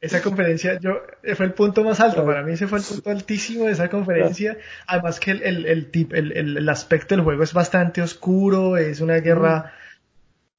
[0.00, 1.02] Esa conferencia yo
[1.34, 4.56] fue el punto más alto para mí ese fue el punto altísimo de esa conferencia
[4.86, 9.02] además que el, el, el, tip, el, el, aspecto del juego es bastante oscuro es
[9.02, 9.74] una guerra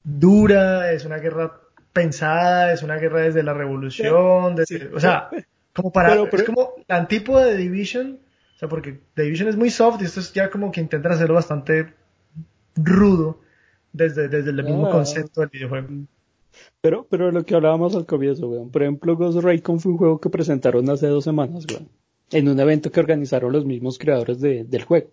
[0.07, 1.59] dura, es una guerra
[1.91, 5.29] pensada, es una guerra desde la revolución, desde, o sea,
[5.73, 8.19] como para, es como la antípoda de Division,
[8.55, 11.11] o sea, porque The Division es muy soft y esto es ya como que intentan
[11.11, 11.93] hacerlo bastante
[12.75, 13.41] rudo
[13.91, 14.91] desde, desde el mismo ah.
[14.91, 15.87] concepto del videojuego.
[16.81, 18.71] Pero, pero lo que hablábamos al comienzo, weón.
[18.71, 21.89] Por ejemplo, Ghost Recon fue un juego que presentaron hace dos semanas, weón.
[22.31, 25.11] En un evento que organizaron los mismos creadores de, del juego.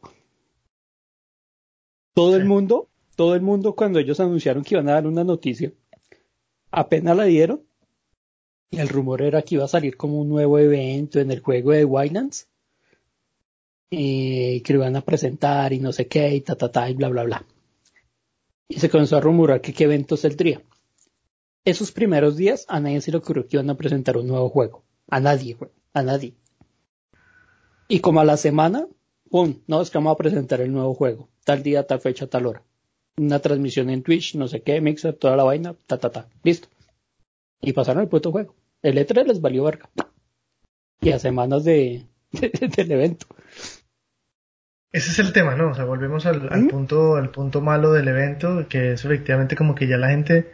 [2.14, 5.72] Todo el mundo, todo el mundo cuando ellos anunciaron que iban a dar una noticia,
[6.70, 7.62] apenas la dieron.
[8.70, 11.72] Y el rumor era que iba a salir como un nuevo evento en el juego
[11.72, 12.48] de Wildlands.
[13.90, 16.94] Y que lo iban a presentar y no sé qué, y ta, ta, ta, y
[16.94, 17.46] bla, bla, bla.
[18.66, 20.62] Y se comenzó a rumorar que qué evento saldría.
[21.64, 24.84] Esos primeros días a nadie se le ocurrió que iban a presentar un nuevo juego.
[25.08, 25.56] A nadie,
[25.92, 26.34] A nadie.
[27.86, 28.88] Y como a la semana,
[29.30, 29.60] ¡pum!
[29.68, 31.28] No, es que vamos a presentar el nuevo juego.
[31.44, 32.64] Tal día, tal fecha, tal hora
[33.16, 36.68] una transmisión en Twitch, no sé qué, Mixer, toda la vaina, ta, ta, ta, listo.
[37.60, 38.54] Y pasaron el puto juego.
[38.82, 39.88] El E3 les valió verga.
[41.00, 43.26] Y a semanas de, del evento.
[44.92, 45.70] Ese es el tema, ¿no?
[45.70, 49.74] O sea, volvemos al, al, punto, al punto malo del evento, que es efectivamente como
[49.74, 50.52] que ya la gente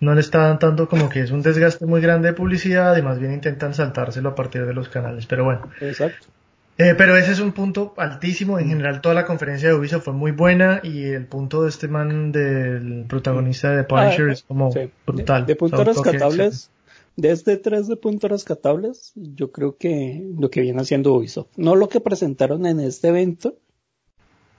[0.00, 3.18] no le está dando como que es un desgaste muy grande de publicidad y más
[3.18, 5.26] bien intentan saltárselo a partir de los canales.
[5.26, 5.70] Pero bueno.
[5.80, 6.26] Exacto.
[6.78, 8.58] Eh, pero ese es un punto altísimo.
[8.58, 11.86] En general, toda la conferencia de Ubisoft fue muy buena y el punto de este
[11.88, 14.70] man del protagonista de Punisher ah, es como
[15.06, 15.46] brutal.
[15.46, 16.70] De, puntos rescatables,
[17.16, 21.76] de este tres de puntos rescatables, yo creo que lo que viene haciendo Ubisoft, no
[21.76, 23.54] lo que presentaron en este evento,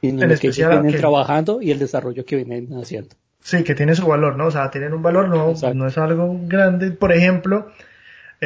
[0.01, 3.15] sino lo que ellos vienen trabajando y el desarrollo que vienen haciendo.
[3.41, 4.47] Sí, que tiene su valor, ¿no?
[4.47, 6.91] O sea, tienen un valor, no, no es algo grande.
[6.91, 7.67] Por ejemplo,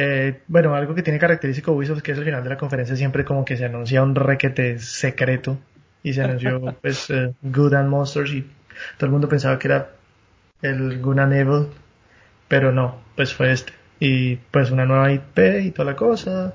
[0.00, 2.94] eh, bueno, algo que tiene característico Ubisoft es que es al final de la conferencia
[2.94, 5.58] siempre como que se anuncia un requete secreto
[6.04, 8.42] y se anunció pues uh, Good and Monsters y
[8.96, 9.90] todo el mundo pensaba que era
[10.62, 11.66] el Good and Evil,
[12.46, 13.72] pero no, pues fue este.
[13.98, 16.54] Y pues una nueva IP y toda la cosa.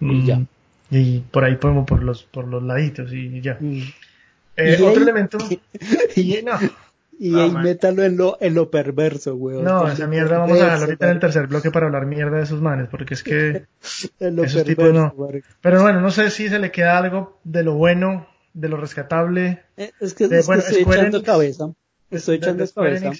[0.00, 0.38] Y ya.
[0.38, 0.46] Mm,
[0.90, 3.56] y por ahí podemos por los por los laditos y ya.
[3.60, 3.82] Mm.
[4.56, 5.38] Eh, otro elemento.
[6.16, 6.58] y, no.
[7.18, 9.64] Y ahí métalo en lo, en lo perverso, weón.
[9.64, 12.44] No, esa mierda vamos a dejarlo ahorita en el tercer bloque para hablar mierda de
[12.44, 13.66] esos manes, porque es que
[14.20, 15.14] esos tipos no.
[15.60, 19.62] Pero bueno, no sé si se le queda algo de lo bueno, de lo rescatable.
[19.76, 21.72] Eh, es que, de, bueno, estoy echando cabeza.
[22.10, 23.10] Estoy echando cabeza.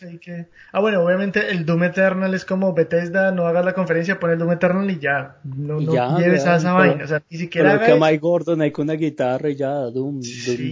[0.73, 4.39] Ah, bueno, obviamente el Doom Eternal es como Bethesda, no hagas la conferencia, pon el
[4.39, 5.39] Doom Eternal y ya.
[5.45, 7.05] No, no lleves a esa vaina.
[7.05, 7.81] O sea, ni siquiera.
[7.81, 10.21] Pero que Mike Gordon ahí con una guitarra y ya, Doom,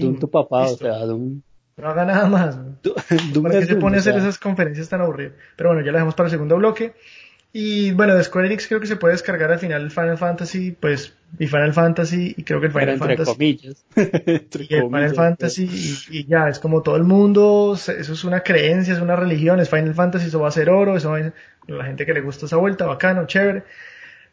[0.01, 1.43] Doom, tu papá, o sea, Doom.
[1.77, 2.59] No haga nada más.
[3.43, 5.35] ¿Para qué se pone a hacer esas conferencias tan aburridas?
[5.57, 6.95] Pero bueno, ya la dejamos para el segundo bloque.
[7.59, 11.15] Y bueno, de Square Enix creo que se puede descargar al final Final Fantasy, pues,
[11.39, 13.33] y Final Fantasy, y creo que el Final entre Fantasy.
[13.33, 13.85] Comillas.
[13.97, 15.71] y el Final Fantasy,
[16.11, 19.71] y, ya, es como todo el mundo, eso es una creencia, es una religión, es
[19.71, 21.33] Final Fantasy, eso va a ser oro, eso va a,
[21.67, 23.63] la gente que le gusta esa vuelta, bacano, chévere.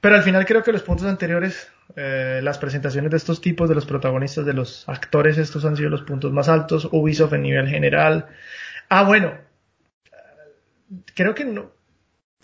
[0.04, 3.76] Pero al final creo que los puntos anteriores eh, las presentaciones de estos tipos, de
[3.76, 6.90] los protagonistas, de los actores, estos han sido los puntos más altos.
[6.92, 8.26] Ubisoft en nivel general.
[8.90, 9.32] Ah, bueno.
[11.16, 11.72] Creo que no.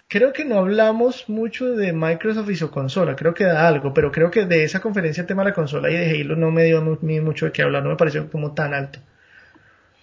[0.07, 4.09] Creo que no hablamos mucho de Microsoft y su consola, creo que da algo, pero
[4.09, 6.63] creo que de esa conferencia el tema de la consola y de Halo no me
[6.63, 8.99] dio mucho de qué hablar, no me pareció como tan alto.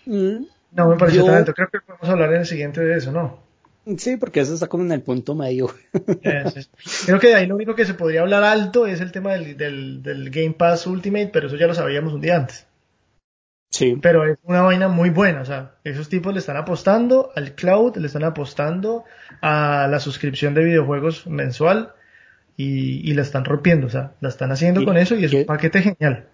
[0.04, 0.44] Mm.
[0.72, 3.45] no me pareció tan alto, creo que podemos hablar en el siguiente de eso, ¿no?
[3.99, 5.72] Sí, porque eso está como en el punto medio.
[7.07, 9.57] Creo que de ahí lo único que se podría hablar alto es el tema del,
[10.03, 12.66] del, Game Pass Ultimate, pero eso ya lo sabíamos un día antes.
[13.70, 13.96] Sí.
[14.03, 17.96] Pero es una vaina muy buena, o sea, esos tipos le están apostando al cloud,
[17.96, 19.05] le están apostando
[19.40, 21.92] a la suscripción de videojuegos mensual
[22.57, 25.44] y, y la están rompiendo, o sea, la están haciendo con eso y es un
[25.44, 26.27] paquete genial.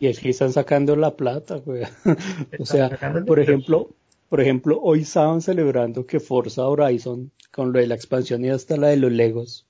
[0.00, 1.82] Y es que están sacando la plata, güey.
[2.58, 2.88] o sea,
[3.26, 3.90] por ejemplo,
[4.30, 8.76] por ejemplo, hoy estaban celebrando que Forza Horizon, con lo de la expansión y hasta
[8.76, 9.66] la de los Legos,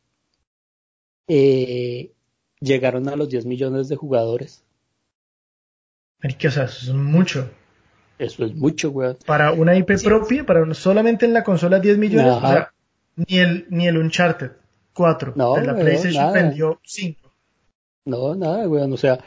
[1.26, 2.12] eh,
[2.60, 4.62] llegaron a los 10 millones de jugadores.
[6.38, 7.50] que o sea, eso es mucho.
[8.18, 9.16] Eso es mucho, weón.
[9.24, 12.74] Para una IP propia, para solamente en la consola 10 millones, o sea,
[13.16, 14.50] ni el, ni el Uncharted
[14.92, 17.32] 4 no, de la PlayStation vendió 5.
[18.04, 18.92] No, nada, weón.
[18.92, 19.20] O sea,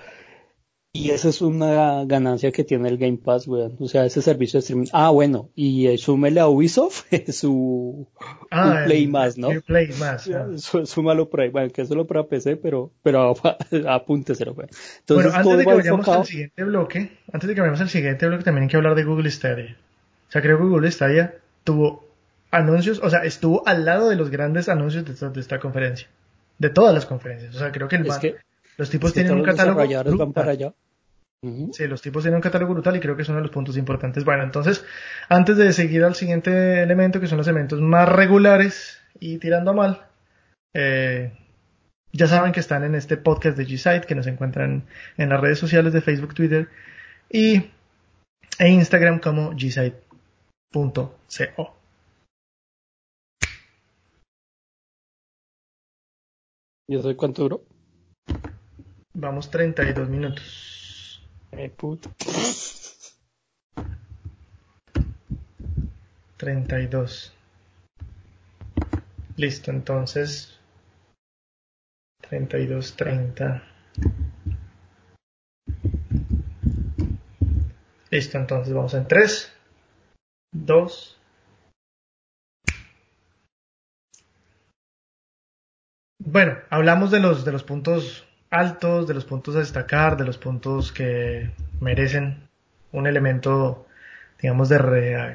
[0.95, 3.75] y esa es una ganancia que tiene el Game Pass, weón.
[3.79, 4.88] O sea, ese servicio de streaming.
[4.93, 8.08] Ah, bueno, y eh, súmele a Ubisoft su
[8.51, 9.49] ah, Play más, ¿no?
[9.65, 10.29] Play más.
[10.86, 11.49] Súmalo por ahí.
[11.49, 13.34] Bueno, que es solo para PC, pero, pero
[13.89, 14.69] apúnteselo, weón.
[14.99, 18.27] Entonces, bueno, antes de que vayamos al siguiente bloque, antes de que vayamos al siguiente
[18.27, 19.75] bloque, también hay que hablar de Google Stadia.
[20.29, 22.06] O sea, creo que Google Stadia tuvo
[22.51, 26.08] anuncios, o sea, estuvo al lado de los grandes anuncios de esta, de esta conferencia.
[26.60, 27.56] De todas las conferencias.
[27.56, 28.36] O sea, creo que el es que
[28.77, 29.84] los tipos tienen un catálogo.
[30.17, 30.73] Van para allá.
[31.73, 33.75] Sí, los tipos tienen un catálogo brutal y creo que es uno de los puntos
[33.75, 34.23] importantes.
[34.23, 34.86] Bueno, entonces,
[35.27, 39.73] antes de seguir al siguiente elemento, que son los elementos más regulares y tirando a
[39.73, 40.06] mal,
[40.73, 41.34] eh,
[42.13, 44.86] ya saben que están en este podcast de G-Site, que nos encuentran
[45.17, 46.69] en las redes sociales de Facebook, Twitter
[47.29, 47.71] y
[48.58, 49.97] e Instagram como gsite.co.
[56.88, 57.65] ¿Y eso cuánto duró?
[59.13, 60.72] Vamos 32 minutos.
[61.55, 62.09] Eh, puto.
[66.37, 67.33] 32.
[69.37, 70.59] Listo, entonces.
[72.21, 73.63] 32, 30.
[78.09, 79.53] Listo, entonces vamos en 3,
[80.51, 81.19] 2.
[86.19, 90.37] Bueno, hablamos de los, de los puntos altos, de los puntos a destacar, de los
[90.37, 92.47] puntos que merecen
[92.91, 93.87] un elemento,
[94.39, 94.77] digamos, de,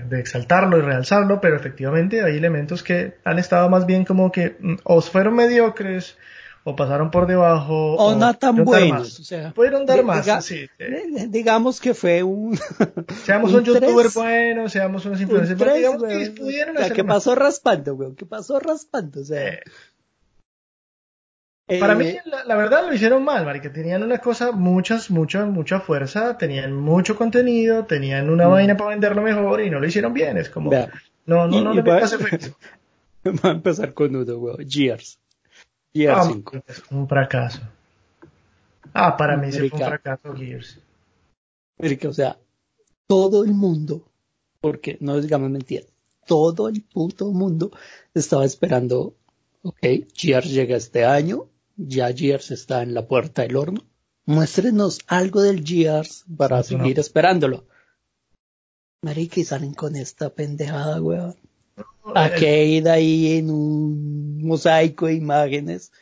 [0.08, 4.56] de exaltarlo y realzarlo, pero efectivamente hay elementos que han estado más bien como que
[4.60, 6.16] mm, o fueron mediocres
[6.64, 10.68] o pasaron por debajo o, no tan buenos, o sea, pudieron dar más, sí,
[11.28, 12.58] digamos que fue un
[13.24, 17.34] seamos un, youtuber bueno, seamos unos influencers, buenos, digamos que pudieron o sea, que pasó
[17.34, 19.60] raspando, weón, que pasó raspando, o sea, eh,
[21.80, 25.80] para mí, eh, la, verdad, lo hicieron mal, que Tenían una cosa, muchas, mucha, mucha
[25.80, 28.50] fuerza, tenían mucho contenido, tenían una mm.
[28.50, 30.38] vaina para venderlo mejor y no lo hicieron bien.
[30.38, 32.56] Es como, no, no, no le metas efecto.
[33.44, 34.68] Va a empezar con uno, weón.
[34.68, 35.18] Gears.
[35.92, 36.52] Gears 5.
[36.56, 37.60] Ah, es un fracaso.
[38.94, 40.80] Ah, para mí sí fue un fracaso Gears.
[42.06, 42.38] o sea,
[43.06, 44.08] todo el mundo,
[44.60, 45.84] porque no digamos mentira,
[46.26, 47.70] todo el puto mundo
[48.14, 49.14] estaba esperando,
[49.62, 49.78] ok,
[50.14, 51.46] Gears llega este año,
[51.78, 53.80] ya Gears está en la puerta del horno.
[54.26, 57.66] Muéstrenos algo del Gears para seguir esperándolo.
[59.00, 61.36] Marica, y salen con esta pendejada, weón.
[62.14, 65.92] Aquella ahí en un mosaico de imágenes.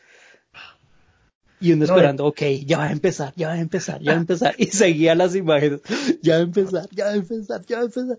[1.59, 4.21] Y uno esperando, ok, ya va a empezar, ya va a empezar, ya va a
[4.21, 4.55] empezar.
[4.57, 5.81] Y seguía las imágenes.
[6.21, 8.17] Ya va a empezar, ya va a empezar, ya va a empezar.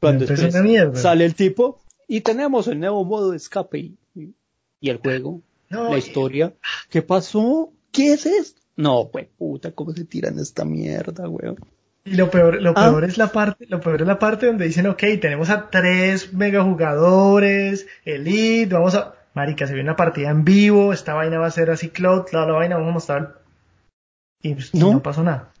[0.00, 0.26] Cuando
[0.96, 3.98] sale el tipo y tenemos el nuevo modo de escape y,
[4.80, 5.42] y el juego
[5.74, 6.54] la historia.
[6.88, 7.72] ¿Qué pasó?
[7.90, 8.60] ¿Qué es esto?
[8.76, 11.54] No, güey, puta, ¿cómo se tiran esta mierda, güey?
[12.04, 12.90] Y lo peor, lo ah.
[12.90, 16.34] peor es la parte, lo peor es la parte donde dicen, ok, tenemos a tres
[16.34, 21.50] megajugadores, Elite, vamos a, marica, se viene una partida en vivo, esta vaina va a
[21.50, 23.40] ser así cloud, toda la vaina, vamos a mostrar.
[24.42, 25.02] Y pues, no.
[25.02, 25.52] pasó nada.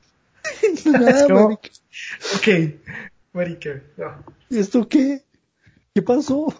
[0.84, 1.70] nada, marica.
[2.36, 2.48] Ok,
[3.32, 3.82] marica,
[4.50, 5.22] ¿Y esto qué?
[5.94, 6.52] ¿Qué pasó?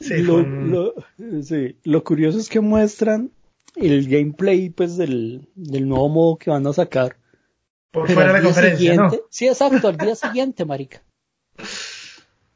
[0.00, 0.94] Sí, lo,
[1.42, 3.32] sí, lo curioso es que muestran
[3.74, 7.16] el gameplay pues del, del nuevo modo que van a sacar.
[7.90, 9.10] Por fuera de la conferencia, ¿no?
[9.30, 11.02] Sí, exacto, al día siguiente, marica.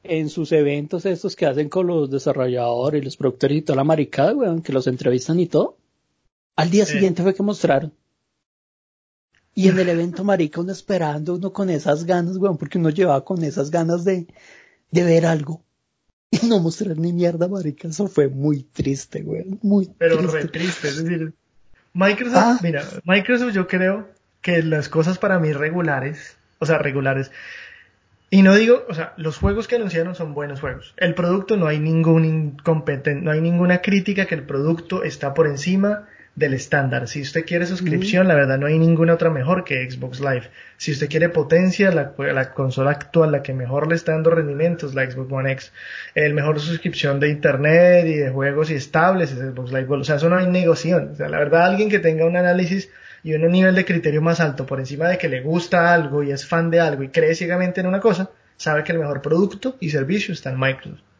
[0.04, 3.84] En sus eventos estos que hacen con los desarrolladores y los productores y toda la
[3.84, 5.78] maricada, weón, que los entrevistan y todo.
[6.54, 7.92] Al día siguiente fue que mostraron.
[9.54, 13.24] Y en el evento, marica, uno esperando, uno con esas ganas, weón, porque uno llevaba
[13.24, 14.26] con esas ganas de,
[14.90, 15.62] de ver algo
[16.42, 17.88] y no mostrar ni mierda, marica.
[17.88, 19.44] Eso fue muy triste, güey.
[19.62, 21.34] Muy Pero re triste, es decir,
[21.92, 22.58] Microsoft, ah.
[22.62, 24.08] mira, Microsoft yo creo
[24.40, 27.30] que las cosas para mí regulares, o sea, regulares,
[28.30, 30.94] y no digo, o sea, los juegos que anunciaron son buenos juegos.
[30.96, 35.46] El producto no hay ningún incompetente, no hay ninguna crítica que el producto está por
[35.46, 37.08] encima del estándar.
[37.08, 40.50] Si usted quiere suscripción, la verdad no hay ninguna otra mejor que Xbox Live.
[40.78, 44.94] Si usted quiere potencia, la, la, consola actual, la que mejor le está dando rendimientos,
[44.94, 45.72] la Xbox One X.
[46.14, 50.16] El mejor suscripción de internet y de juegos y estables es Xbox Live O sea,
[50.16, 51.10] eso no hay negociación.
[51.12, 52.90] O sea, la verdad alguien que tenga un análisis
[53.22, 56.32] y un nivel de criterio más alto por encima de que le gusta algo y
[56.32, 59.76] es fan de algo y cree ciegamente en una cosa, sabe que el mejor producto
[59.80, 61.11] y servicio está en Microsoft.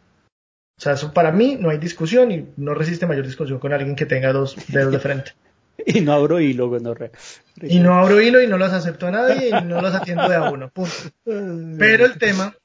[0.82, 3.94] O sea, eso para mí no hay discusión y no resiste mayor discusión con alguien
[3.94, 5.30] que tenga dos dedos de frente.
[5.86, 7.12] y no abro hilo, bueno, re,
[7.60, 10.34] Y no abro hilo y no los acepto a nadie y no los atiendo de
[10.34, 10.92] a uno, punto.
[11.78, 12.56] Pero el tema...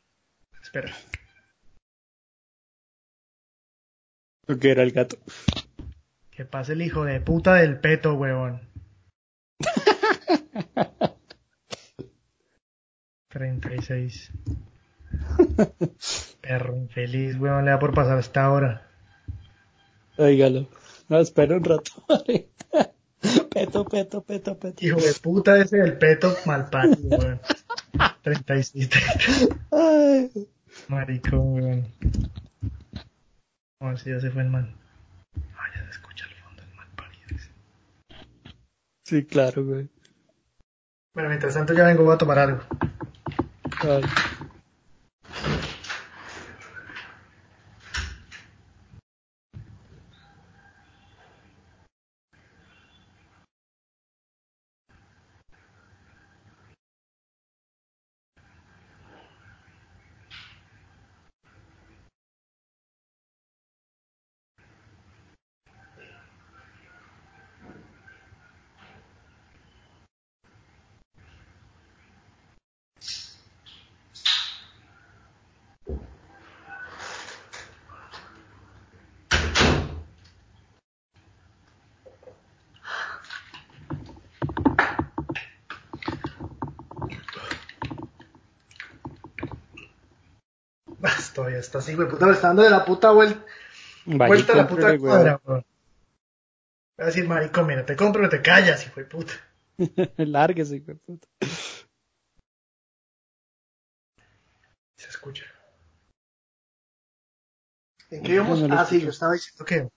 [0.63, 0.91] Espera.
[4.47, 5.19] Lo que era el gato.
[6.31, 8.61] Que pase el hijo de puta del peto, huevón.
[13.29, 14.31] 36.
[16.41, 18.87] Perro infeliz, weón, le da por pasar hasta ahora.
[20.17, 20.67] Óigalo.
[21.09, 21.91] No, espera un rato.
[23.51, 24.85] peto, peto, peto, peto.
[24.85, 27.39] Hijo de puta ese del peto mal parido, weón.
[28.23, 29.55] 36, 30.
[29.71, 30.47] Ay.
[30.87, 31.85] Marico, weón.
[33.79, 34.75] A ver si ya se fue el mal.
[35.55, 37.27] Ah, ya se escucha el fondo, el mal parido.
[39.03, 39.89] Sí, claro, güey.
[41.13, 42.61] Bueno, mientras tanto ya vengo a tomar algo.
[43.81, 44.07] todavía
[91.59, 93.43] está así, güey, puta, me está dando de la puta vuelta.
[94.05, 95.63] vuelta a la puta cuadra, Voy
[97.03, 99.33] a decir, marico, mira, te compro o te callas, hijo de puta.
[100.17, 101.27] Lárguese, hijo de puta.
[104.97, 105.45] Se escucha.
[108.09, 108.63] ¿En qué íbamos?
[108.71, 109.87] ah, sí, yo estaba diciendo que.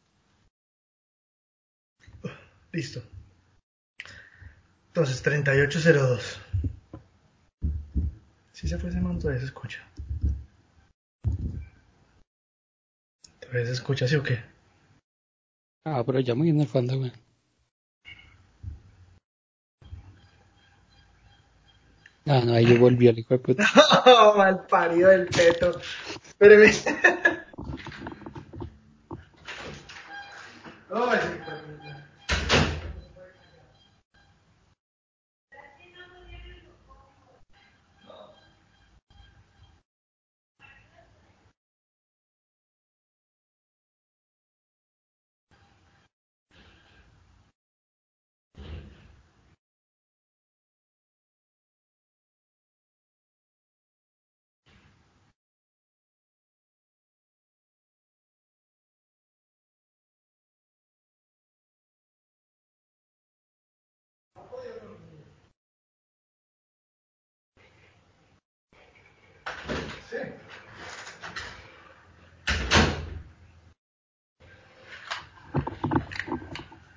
[2.73, 3.03] Listo.
[4.89, 6.41] Entonces, 3802.
[8.53, 9.90] Si se fue ese manto, todavía se escucha.
[13.53, 14.41] Se escucha así o qué?
[15.85, 17.13] Ah, pero ya muy en el fondo, güey.
[22.27, 23.65] Ah, no, ahí yo volvió el hijo de puta.
[24.07, 25.81] No, mal parido del peto.
[26.29, 26.71] Espéreme.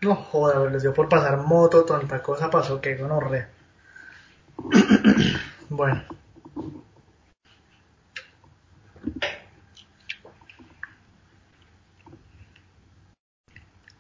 [0.03, 3.47] No, joder, les dio por pasar moto, tanta cosa pasó que re.
[5.69, 6.03] bueno.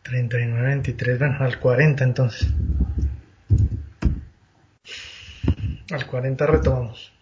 [0.03, 2.47] Treinta y nueve, veintitrés, bueno, al cuarenta entonces.
[5.91, 7.13] Al cuarenta retomamos.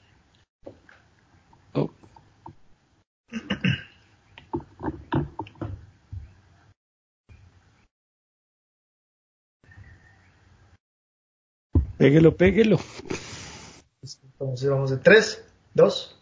[12.01, 12.79] Péguelo, péguelo.
[14.01, 15.45] Entonces vamos de 3,
[15.75, 16.19] 2.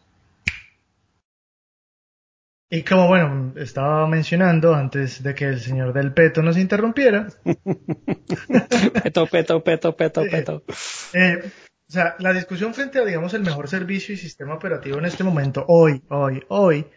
[2.70, 7.30] Y como bueno, estaba mencionando antes de que el señor del peto nos interrumpiera.
[9.04, 10.64] peto, peto, peto, peto, eh, peto.
[11.14, 11.44] Eh,
[11.88, 15.24] o sea, la discusión frente a, digamos, el mejor servicio y sistema operativo en este
[15.24, 16.88] momento, hoy, hoy, hoy,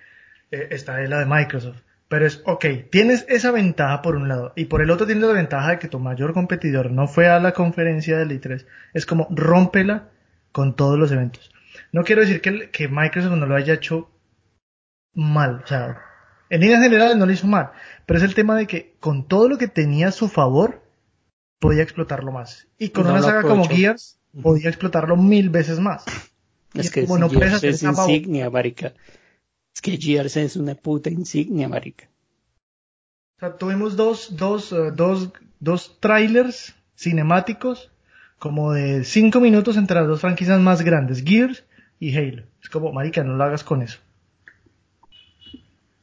[0.51, 1.83] eh, está en la de Microsoft.
[2.13, 5.33] Pero es, ok, tienes esa ventaja por un lado y por el otro tienes la
[5.33, 8.67] ventaja de que tu mayor competidor no fue a la conferencia del I3.
[8.93, 10.11] Es como rómpela
[10.53, 11.51] con todos los eventos.
[11.91, 14.11] No quiero decir que, que Microsoft no lo haya hecho
[15.15, 16.03] mal, o sea,
[16.51, 17.71] en líneas generales no lo hizo mal,
[18.05, 20.83] pero es el tema de que con todo lo que tenía a su favor,
[21.61, 22.69] podía explotarlo más.
[22.77, 26.05] Y con una saga como Gears, podía explotarlo mil veces más.
[26.75, 28.93] Es que Gears es insignia, marica.
[29.83, 32.09] Que Gears es una puta insignia, marica.
[33.37, 35.31] O sea, tuvimos dos, dos, uh, dos,
[35.61, 37.91] dos trailers cinemáticos
[38.39, 41.65] como de cinco minutos entre las dos franquicias más grandes, Gears
[42.01, 42.45] y Halo.
[42.63, 43.99] Es como, marica, no lo hagas con eso.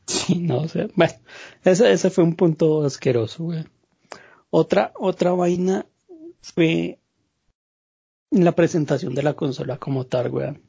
[0.05, 0.89] Sí, no sé.
[0.95, 1.13] Bueno,
[1.63, 3.63] ese, ese fue un punto asqueroso, güey.
[4.49, 5.85] Otra, otra vaina
[6.41, 6.99] fue
[8.31, 10.59] la presentación de la consola como tal, güey.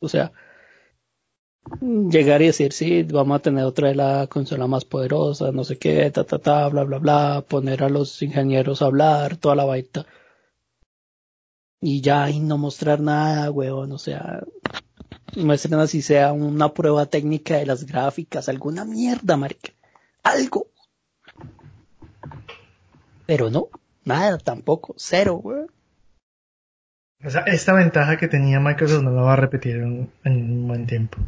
[0.00, 0.32] O sea,
[1.80, 5.78] llegar y decir, sí, vamos a tener otra de la consola más poderosa, no sé
[5.78, 9.64] qué, ta, ta, ta, bla, bla, bla, poner a los ingenieros a hablar, toda la
[9.64, 10.06] baita.
[11.80, 14.42] Y ya, y no mostrar nada, weón, o sea,
[15.36, 19.72] muestren así sea una prueba técnica de las gráficas, alguna mierda, marica.
[20.22, 20.68] Algo.
[23.26, 23.68] Pero no,
[24.04, 25.70] nada tampoco, cero, weón.
[27.24, 30.86] O sea, esta ventaja que tenía Microsoft no la va a repetir en un buen
[30.86, 31.18] tiempo.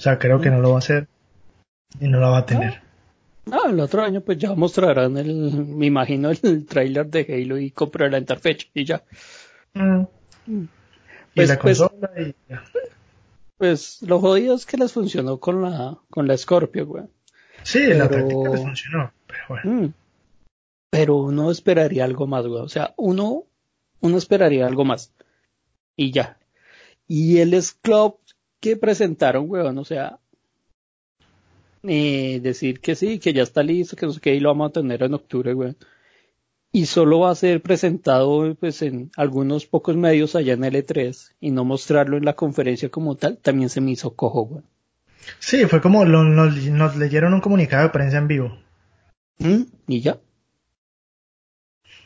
[0.00, 1.08] O sea, creo que no lo va a hacer
[2.00, 2.80] y no la va a tener.
[3.52, 7.70] Ah, el otro año pues ya mostrarán el, me imagino el, trailer de Halo y
[7.70, 9.02] comprará la interfecha y ya.
[9.74, 10.04] Mm,
[10.46, 10.68] y
[11.34, 12.64] Pues- la pues- consola y ya.
[13.58, 17.10] Pues lo jodido es que les funcionó con la, con la Scorpio, weón.
[17.62, 19.70] Sí, en la Pero- práctica les funcionó, pero bueno.
[19.82, 19.92] Mm.
[20.88, 22.64] Pero uno esperaría algo más, weón.
[22.64, 23.42] O sea, uno,
[24.00, 25.12] uno esperaría algo más.
[25.94, 26.38] Y ya.
[27.06, 28.16] Y el Club
[28.60, 30.18] que presentaron, weón, o sea,
[31.82, 34.70] eh, decir que sí, que ya está listo, que no sé qué, y lo vamos
[34.70, 35.76] a tener en octubre, weón.
[36.72, 41.50] Y solo va a ser presentado, pues, en algunos pocos medios allá en L3 y
[41.50, 44.64] no mostrarlo en la conferencia como tal, también se me hizo cojo, weón.
[45.38, 48.58] Sí, fue como lo- nos, nos leyeron un comunicado de prensa en vivo.
[49.38, 49.62] ¿Mm?
[49.88, 50.18] Y ya.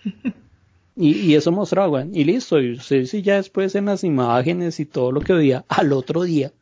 [0.96, 2.04] Y, y eso mostraba.
[2.04, 2.60] Y listo.
[2.60, 6.22] Y usted sí ya después en las imágenes y todo lo que veía al otro
[6.22, 6.52] día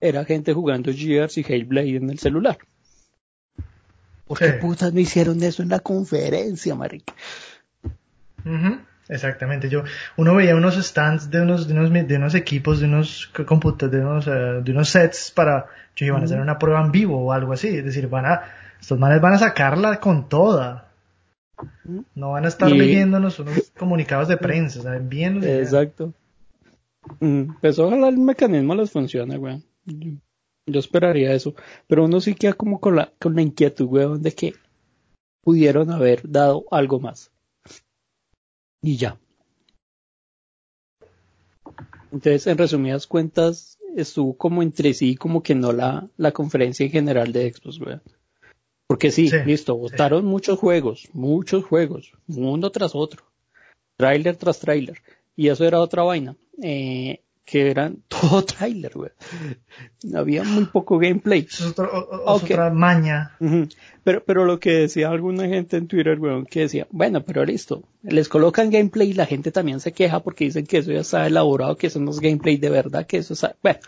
[0.00, 2.58] era gente jugando Gears y Hellblade en el celular.
[4.26, 4.52] ¿Por qué Sí.
[4.60, 7.12] putas no hicieron eso en la conferencia, marica?
[9.08, 9.82] Exactamente, yo
[10.16, 14.06] uno veía unos stands de unos de unos de unos equipos, de unos computadores, de
[14.06, 17.32] unos eh, de unos sets para yo van a hacer una prueba en vivo o
[17.32, 18.42] algo así, es decir, van a
[18.80, 20.89] estos manes van a sacarla con toda.
[22.14, 26.12] No van a estar Y- leyéndonos unos comunicados de prensa, o sea, bien Exacto.
[27.20, 29.64] Mm, Pues ojalá el mecanismo les funcione, weón.
[29.84, 30.10] Yo,
[30.66, 31.54] yo esperaría eso.
[31.86, 34.54] Pero uno sí queda como con la, con la inquietud, weón, de que
[35.42, 37.30] pudieron haber dado algo más.
[38.82, 39.18] Y ya.
[42.12, 46.92] Entonces, en resumidas cuentas, estuvo como entre sí, como que no la, la conferencia en
[46.92, 48.02] general de Xbox, weón.
[48.90, 53.22] Porque sí, Sí, listo, votaron muchos juegos, muchos juegos, uno tras otro,
[53.96, 54.98] tráiler tras tráiler,
[55.36, 59.12] y eso era otra vaina, eh, que eran todo tráiler, weón.
[60.12, 61.46] Había muy poco gameplay.
[61.48, 62.50] Es, otro- o- o- es Ok.
[62.50, 63.36] otra maña.
[64.02, 67.84] Pero, pero lo que decía alguna gente en Twitter, weón, que decía, bueno, pero listo,
[68.02, 71.28] les colocan gameplay y la gente también se queja porque dicen que eso ya está
[71.28, 73.78] elaborado, que eso no es gameplay de verdad, que eso está, bueno.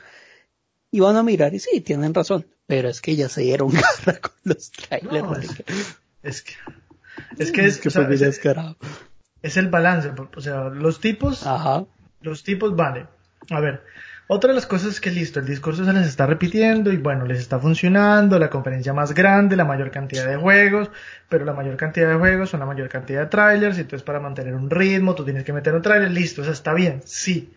[0.93, 3.71] Y van a mirar y sí, tienen razón, pero es que ya se dieron
[4.07, 5.35] garra con los trailers, No.
[6.23, 6.55] Es que
[7.39, 8.41] es que es, que o sea, es-
[9.43, 11.85] es el balance, o sea, los tipos Ajá.
[12.21, 13.07] Los tipos, vale.
[13.51, 13.83] A ver,
[14.29, 17.27] otra de las cosas es que listo, el discurso se les está repitiendo y bueno,
[17.27, 20.91] les está funcionando, la conferencia más grande, la mayor cantidad de juegos,
[21.29, 24.21] pero la mayor cantidad de juegos son la mayor cantidad de trailers, y entonces para
[24.21, 27.53] mantener un ritmo tú tienes que meter un trailer, listo, o sea, está bien, sí.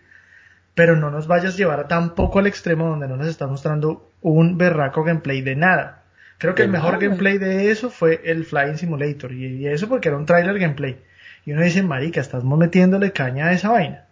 [0.75, 4.57] Pero no nos vayas a llevar tampoco al extremo donde no nos está mostrando un
[4.57, 6.03] berraco gameplay de nada.
[6.37, 10.17] Creo que el mejor gameplay de eso fue el Flying Simulator, y, eso porque era
[10.17, 11.01] un trailer gameplay.
[11.45, 14.05] Y uno dice, marica, estamos metiéndole caña a esa vaina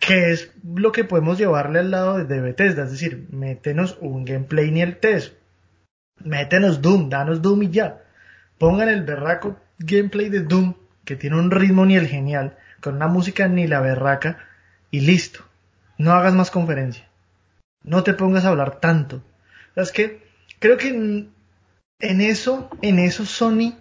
[0.00, 4.70] que es lo que podemos llevarle al lado de, Bethesda, es decir, métenos un gameplay
[4.70, 5.34] ni el test,
[6.24, 8.02] métenos Doom, danos Doom y ya,
[8.58, 13.08] pongan el berraco gameplay de Doom, que tiene un ritmo ni el genial, con una
[13.08, 14.38] música ni la berraca,
[14.90, 15.44] y listo,
[16.00, 17.08] no hagas más conferencia,
[17.82, 19.22] no te pongas a hablar tanto,
[19.76, 20.26] es que
[20.58, 21.32] creo que en,
[22.00, 23.74] en eso, en eso Sony,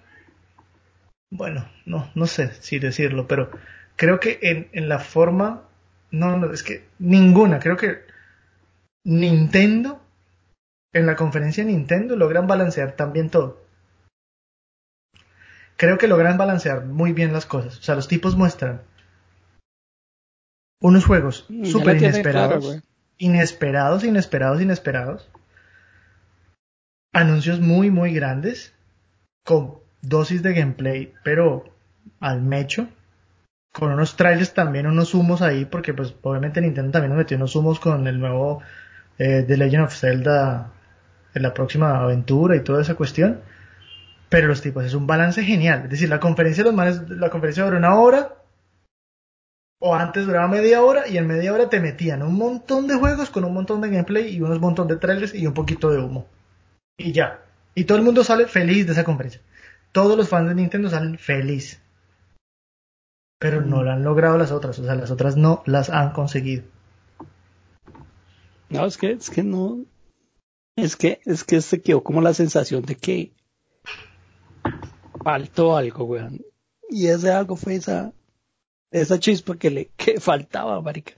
[1.32, 3.50] bueno, no, no sé si decirlo, pero
[3.96, 5.64] creo que en, en la forma
[6.12, 7.60] no, no, es que ninguna.
[7.60, 8.00] Creo que
[9.06, 10.02] Nintendo,
[10.94, 13.64] en la conferencia de Nintendo, logran balancear también todo.
[15.78, 17.78] Creo que logran balancear muy bien las cosas.
[17.78, 18.82] O sea, los tipos muestran
[20.82, 22.82] unos juegos Mm, súper inesperados, güey.
[23.18, 25.30] inesperados, inesperados, inesperados.
[27.14, 28.74] Anuncios muy, muy grandes,
[29.44, 31.66] con dosis de gameplay, pero
[32.20, 32.88] al mecho
[33.72, 37.56] con unos trailers también, unos humos ahí, porque pues obviamente Nintendo también nos metió unos
[37.56, 38.62] humos con el nuevo
[39.20, 40.72] eh, The Legend of Zelda
[41.36, 43.42] en la próxima aventura y toda esa cuestión.
[44.30, 45.84] Pero los tipos, es un balance genial.
[45.84, 48.36] Es decir, la conferencia de los manes, la conferencia duró una hora,
[49.80, 53.30] o antes duraba media hora, y en media hora te metían un montón de juegos
[53.30, 56.28] con un montón de gameplay y unos montón de trailers y un poquito de humo.
[56.98, 57.42] Y ya.
[57.76, 59.42] Y todo el mundo sale feliz de esa conferencia.
[59.92, 61.82] Todos los fans de Nintendo salen feliz
[63.40, 66.64] pero no lo han logrado las otras, o sea, las otras no las han conseguido.
[68.68, 69.86] No, es que, es que no.
[70.76, 73.32] Es que, es que se quedó como la sensación de que
[75.24, 76.42] faltó algo, weón.
[76.90, 78.12] Y ese algo fue esa,
[78.92, 81.14] esa chispa que le, que faltaba, marica.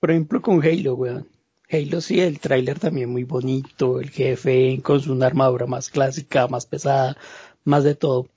[0.00, 1.28] Por ejemplo, con Halo, weón.
[1.68, 6.64] Halo sí, el tráiler también muy bonito, el jefe con su armadura más clásica, más
[6.64, 7.16] pesada,
[7.64, 8.28] más de todo.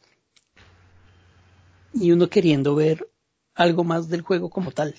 [1.94, 3.08] Y uno queriendo ver
[3.54, 4.96] algo más del juego como tal.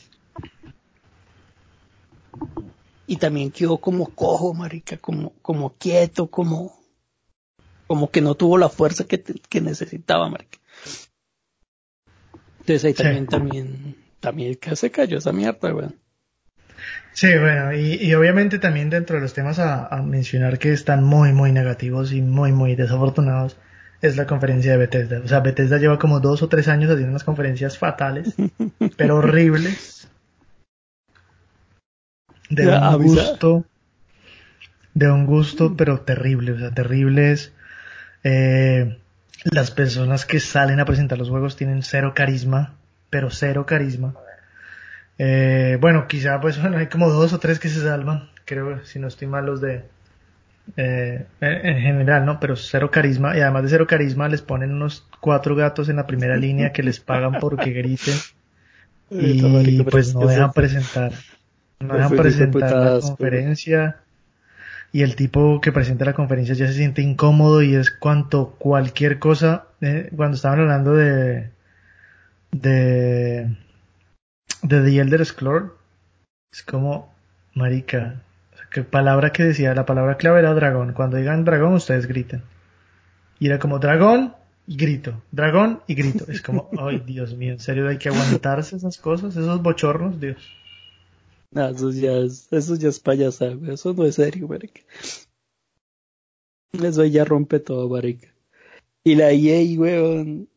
[3.09, 6.79] Y también quedó como cojo, marica, como, como quieto, como,
[7.89, 10.59] como que no tuvo la fuerza que, que necesitaba, marica.
[12.61, 13.02] Entonces ahí Sí.
[13.02, 15.94] también, también, también que se cayó esa mierda, weón.
[17.12, 21.52] Sí, bueno, y, obviamente también dentro de los temas a, mencionar que están muy, muy
[21.52, 23.56] negativos y muy, muy desafortunados
[24.00, 25.20] es la conferencia de Bethesda.
[25.22, 28.34] O sea, Bethesda lleva como dos o tres años haciendo unas conferencias fatales,
[28.96, 30.08] pero horribles.
[32.48, 33.64] De un gusto,
[34.94, 37.52] de un gusto, pero terrible, o sea, terribles.
[38.24, 38.98] Eh,
[39.45, 42.74] las personas que salen a presentar los juegos tienen cero carisma,
[43.09, 44.14] pero cero carisma.
[45.18, 49.09] Eh, bueno, quizá pues hay como dos o tres que se salvan, creo, si no
[49.09, 49.84] estoy mal los de...
[50.76, 52.38] Eh, en general, ¿no?
[52.38, 56.07] Pero cero carisma, y además de cero carisma les ponen unos cuatro gatos en la
[56.07, 58.14] primera línea que les pagan porque griten
[59.11, 61.12] y pues no dejan presentar,
[61.80, 63.97] no dejan presentar la conferencia
[64.93, 69.18] y el tipo que presenta la conferencia ya se siente incómodo y es cuanto cualquier
[69.18, 71.51] cosa, eh, cuando estaban hablando de,
[72.51, 73.57] de,
[74.62, 75.70] de The Elder Scrolls,
[76.53, 77.14] es como,
[77.55, 78.22] marica,
[78.70, 82.43] qué palabra que decía, la palabra clave era dragón, cuando digan dragón ustedes griten.
[83.38, 84.34] Y era como dragón
[84.66, 86.24] y grito, dragón y grito.
[86.28, 90.36] Es como, ay Dios mío, en serio hay que aguantarse esas cosas, esos bochornos, Dios.
[91.53, 94.82] No, eso ya es, eso ya es payasada, Eso no es serio, marica.
[96.72, 98.28] Eso ya rompe todo, marica.
[99.03, 100.48] Y la EA, weón.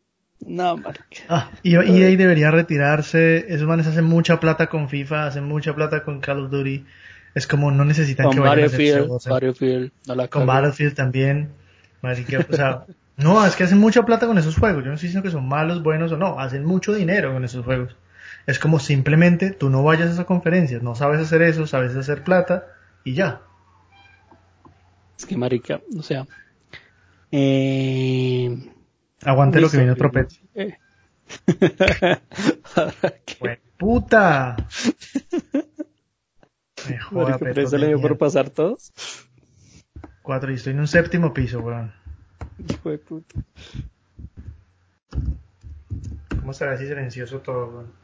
[0.45, 1.23] No, marica.
[1.29, 3.45] Ah, y EA debería retirarse.
[3.51, 6.85] Esos manes hacen mucha plata con FIFA, hacen mucha plata con Call of Duty.
[7.33, 11.49] Es como no necesitan que vayan a hacer Battlefield, Con Battlefield también.
[12.01, 12.85] Marica, o sea,
[13.17, 14.83] no, es que hacen mucha plata con esos juegos.
[14.83, 16.39] Yo no sé si que son malos, buenos o no.
[16.39, 17.95] Hacen mucho dinero con esos juegos.
[18.45, 22.23] Es como simplemente tú no vayas a esa conferencia, no sabes hacer eso, sabes hacer
[22.23, 22.67] plata
[23.03, 23.41] y ya.
[25.17, 26.27] Es que marica, o sea,
[27.31, 28.69] eh...
[29.23, 30.29] aguante lo que viene otro pet.
[30.55, 30.77] Eh.
[33.77, 34.57] puta.
[36.89, 38.91] Me joda, marica, le dio por pasar todos?
[40.21, 41.93] Cuatro y estoy en un séptimo piso, weón.
[42.69, 43.39] Hijo de puta.
[46.39, 48.02] ¿Cómo estará así silencioso todo, weón?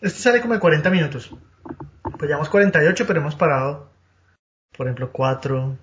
[0.00, 1.30] Este sale como de 40 minutos.
[2.02, 3.90] Pues llevamos 48, pero hemos parado.
[4.76, 5.76] Por ejemplo, 4,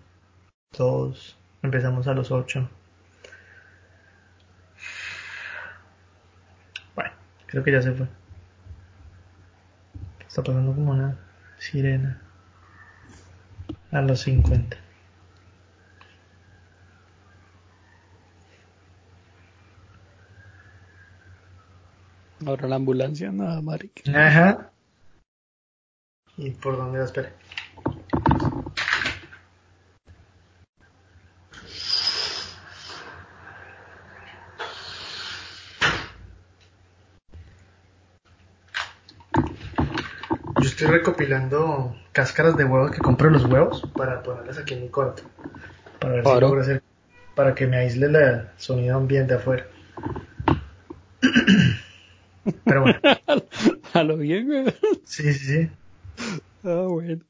[0.77, 2.69] 2, empezamos a los 8.
[6.95, 7.11] Bueno,
[7.45, 8.07] creo que ya se fue.
[10.27, 11.17] Está pasando como una
[11.59, 12.21] sirena.
[13.91, 14.86] A los 50.
[22.45, 24.03] Ahora la ambulancia, nada, marica.
[24.13, 24.71] Ajá.
[26.37, 27.05] ¿Y por dónde va?
[27.05, 27.31] Espera.
[40.59, 44.89] Yo estoy recopilando cáscaras de huevos que compro los huevos para ponerlas aquí en mi
[44.89, 45.23] cuarto.
[45.99, 46.83] Para ver si logro hacer.
[47.35, 49.65] Para que me aísle el sonido ambiente afuera.
[52.67, 52.99] Pero bueno.
[53.93, 54.65] a lo bien, güey.
[55.05, 55.69] Sí, sí, sí.
[56.63, 57.23] Ah, bueno.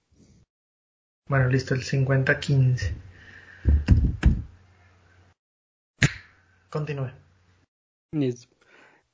[1.29, 2.93] Bueno, listo, el 50-15.
[6.69, 7.11] Continúe.
[8.13, 8.55] Listo.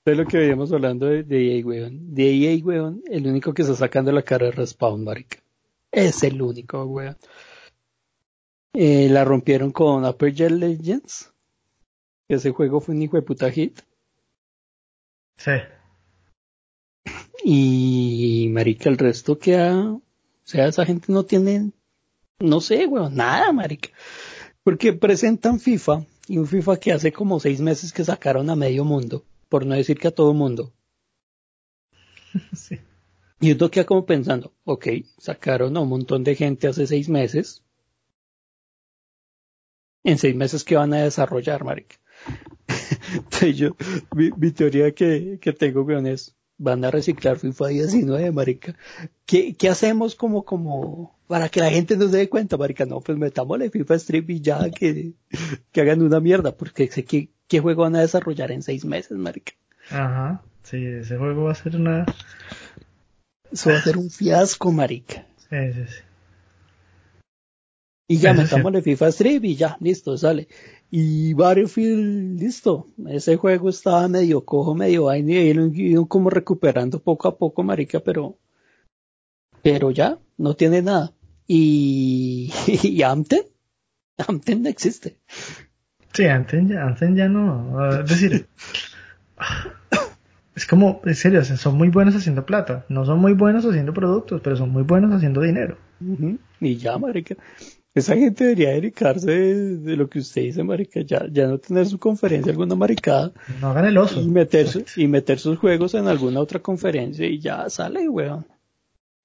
[0.06, 2.14] Es lo que veíamos hablando de, de EA, weón.
[2.14, 5.40] De EA, weón, el único que está sacando la cara es Respawn, marica.
[5.92, 7.18] Es el único, weón.
[8.74, 11.34] Eh, la rompieron con Upper Jet Legends.
[12.30, 13.82] Ese juego fue un hijo de puta hit.
[15.38, 15.52] Sí.
[17.44, 20.02] Y marica, el resto que ha, o
[20.44, 21.72] sea, esa gente no tiene,
[22.40, 23.90] no sé, weón, nada, marica.
[24.64, 28.86] Porque presentan FIFA, y un FIFA que hace como seis meses que sacaron a medio
[28.86, 30.74] mundo, por no decir que a todo mundo.
[32.54, 32.80] Sí.
[33.40, 34.88] Y uno queda como pensando, ok,
[35.18, 37.62] sacaron a un montón de gente hace seis meses.
[40.06, 41.98] En seis meses que van a desarrollar, marica.
[43.14, 43.76] Entonces yo,
[44.16, 48.76] mi, teoría que, que tengo, weón, es, van a reciclar FIFA 19, marica.
[49.26, 52.86] ¿Qué, ¿Qué hacemos como, como, para que la gente no se dé cuenta, marica?
[52.86, 55.14] No, pues metámosle FIFA Stream y ya que,
[55.72, 59.18] que hagan una mierda, porque sé que, ¿qué juego van a desarrollar en seis meses,
[59.18, 59.54] marica?
[59.90, 62.06] Ajá, sí, ese juego va a ser una...
[63.52, 65.26] Eso va a ser un fiasco, marica.
[65.50, 66.04] Sí, sí, sí.
[68.08, 70.48] Y ya metámosle FIFA Stream y ya, listo, sale.
[70.96, 72.86] Y Battlefield, listo.
[73.10, 75.50] Ese juego estaba medio cojo, medio vaina y
[75.90, 78.38] ido como recuperando poco a poco, marica, pero,
[79.64, 81.12] pero ya, no tiene nada.
[81.48, 83.42] Y, y Amten,
[84.20, 85.18] Amten no existe.
[86.14, 88.48] Sí, Amten ya, ya no, es decir,
[90.56, 92.86] es como, en serio, son muy buenos haciendo plata.
[92.88, 95.76] No son muy buenos haciendo productos, pero son muy buenos haciendo dinero.
[96.60, 97.36] Y ya, marica.
[97.96, 102.00] Esa gente debería dedicarse de, lo que usted dice, marica, ya, ya no tener su
[102.00, 103.32] conferencia alguna maricada.
[103.62, 104.20] No hagan el oso.
[104.20, 108.48] Y meter, y meter sus juegos en alguna otra conferencia y ya sale, weón.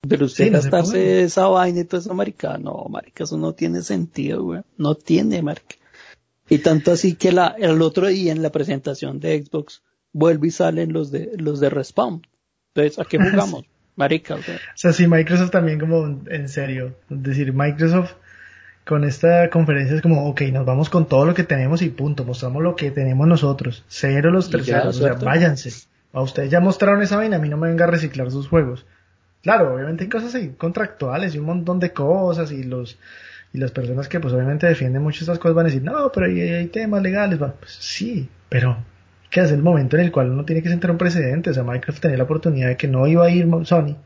[0.06, 4.44] Pero usted gastarse esa vaina y toda esa maricada, no, marica, eso no tiene sentido,
[4.44, 4.64] weón.
[4.76, 5.76] No tiene, marica.
[6.50, 10.50] Y tanto así que la, el otro día en la presentación de Xbox vuelve y
[10.50, 12.26] salen los de, los de Respawn.
[12.74, 13.64] Entonces, ¿a qué jugamos?
[13.96, 14.56] Marica, o sea.
[14.56, 16.94] O sea, sí, Microsoft también como en serio.
[17.10, 18.12] Es decir, Microsoft
[18.88, 22.24] con esta conferencia es como, ok, nos vamos con todo lo que tenemos y punto,
[22.24, 25.86] mostramos lo que tenemos nosotros, cero los terceros, o sea, váyanse.
[26.14, 28.86] A ustedes ya mostraron esa vaina, a mí no me venga a reciclar sus juegos.
[29.42, 32.98] Claro, obviamente hay cosas ahí contractuales y un montón de cosas y los
[33.52, 36.24] y las personas que pues obviamente defienden mucho estas cosas van a decir, no, pero
[36.24, 38.78] hay, hay temas legales, va, pues sí, pero
[39.28, 41.62] que es el momento en el cual uno tiene que sentar un precedente, o sea,
[41.62, 43.96] Microsoft tenía la oportunidad de que no iba a ir Sony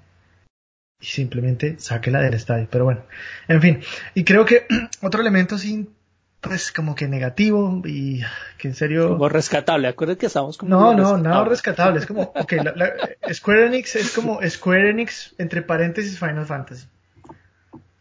[1.02, 2.68] y simplemente sáquela del estadio.
[2.70, 3.02] Pero bueno,
[3.48, 3.80] en fin.
[4.14, 4.66] Y creo que
[5.02, 5.90] otro elemento así,
[6.40, 8.22] pues como que negativo y
[8.56, 9.08] que en serio...
[9.10, 10.70] Como rescatable, acuérdate que estamos como...
[10.70, 11.98] No, no, nada rescatable.
[11.98, 12.52] Es como, ok,
[13.32, 16.86] Square Enix es como Square Enix entre paréntesis Final Fantasy.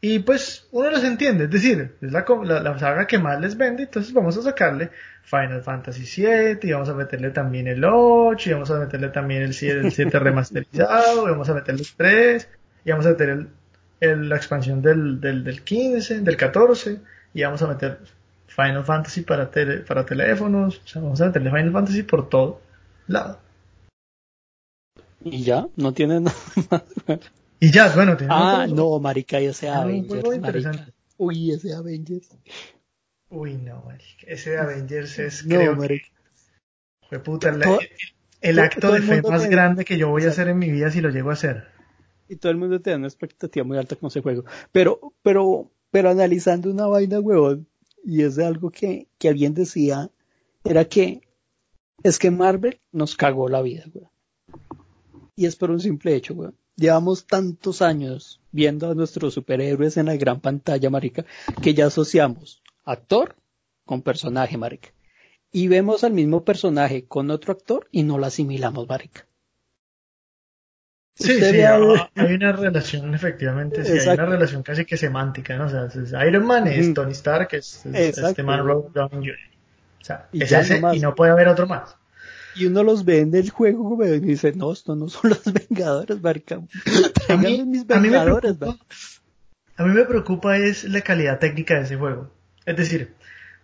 [0.04, 3.84] Y pues uno los entiende, es decir, es la, la, saga que más les vende,
[3.84, 4.90] entonces vamos a sacarle
[5.22, 9.44] Final Fantasy 7 y vamos a meterle también el 8 y vamos a meterle también
[9.44, 12.50] el 7, el 7 remasterizado y vamos a meterle el 3
[12.84, 13.48] y vamos a meter
[14.00, 17.00] el, la expansión del, del, del 15, del 14
[17.34, 18.00] y vamos a meter
[18.48, 19.50] Final Fantasy para,
[19.88, 22.62] para teléfonos, o sea, vamos a meterle Final Fantasy por todo
[23.08, 23.40] lado.
[25.24, 26.36] Y ya, no tiene nada
[26.70, 26.84] más.
[27.60, 30.24] Y ya, bueno, tiene Ah, no, marica, ese ah, Avengers.
[31.18, 32.30] Uy, ese Avengers.
[33.30, 34.26] Uy, no, marica.
[34.26, 36.08] Ese Avengers es, no, creo marica.
[37.08, 37.56] fue puta,
[38.42, 41.02] el, acto de fe más grande que yo voy a hacer en mi vida si
[41.02, 41.68] lo llego a hacer
[42.32, 44.46] y todo el mundo tiene una expectativa muy alta con ese juego.
[44.72, 47.68] Pero, pero, pero analizando una vaina, huevón,
[48.06, 50.10] y es de algo que, que alguien decía,
[50.64, 51.22] era que
[52.04, 54.10] es que Marvel nos cagó la vida, weón.
[55.36, 56.56] Y es por un simple hecho, weón.
[56.78, 61.26] Llevamos tantos años viendo a nuestros superhéroes en la gran pantalla, marica,
[61.62, 63.36] que ya asociamos actor
[63.84, 64.94] con personaje, marica.
[65.52, 69.28] Y vemos al mismo personaje con otro actor y no lo asimilamos, marica.
[71.14, 75.66] Sí, sí, hay una relación, efectivamente, sí, hay una relación casi que semántica, ¿no?
[75.66, 79.38] O sea, Iron Man es Tony Stark, es, es este man Robert Downey Jr.
[80.02, 81.96] O sea, y es ese y no puede haber otro más.
[82.56, 86.22] Y uno los ve en el juego, y dice, no, estos no son los Vengadores,
[86.22, 86.60] marica.
[87.30, 88.80] A mí, mis Vengadores, a mí,
[89.78, 92.32] a mí me preocupa es la calidad técnica de ese juego.
[92.66, 93.14] Es decir,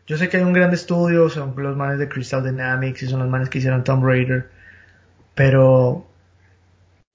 [0.06, 3.20] yo sé que hay un gran estudio, son los manes de Crystal Dynamics y son
[3.20, 4.50] los manes que hicieron Tomb Raider,
[5.36, 6.07] pero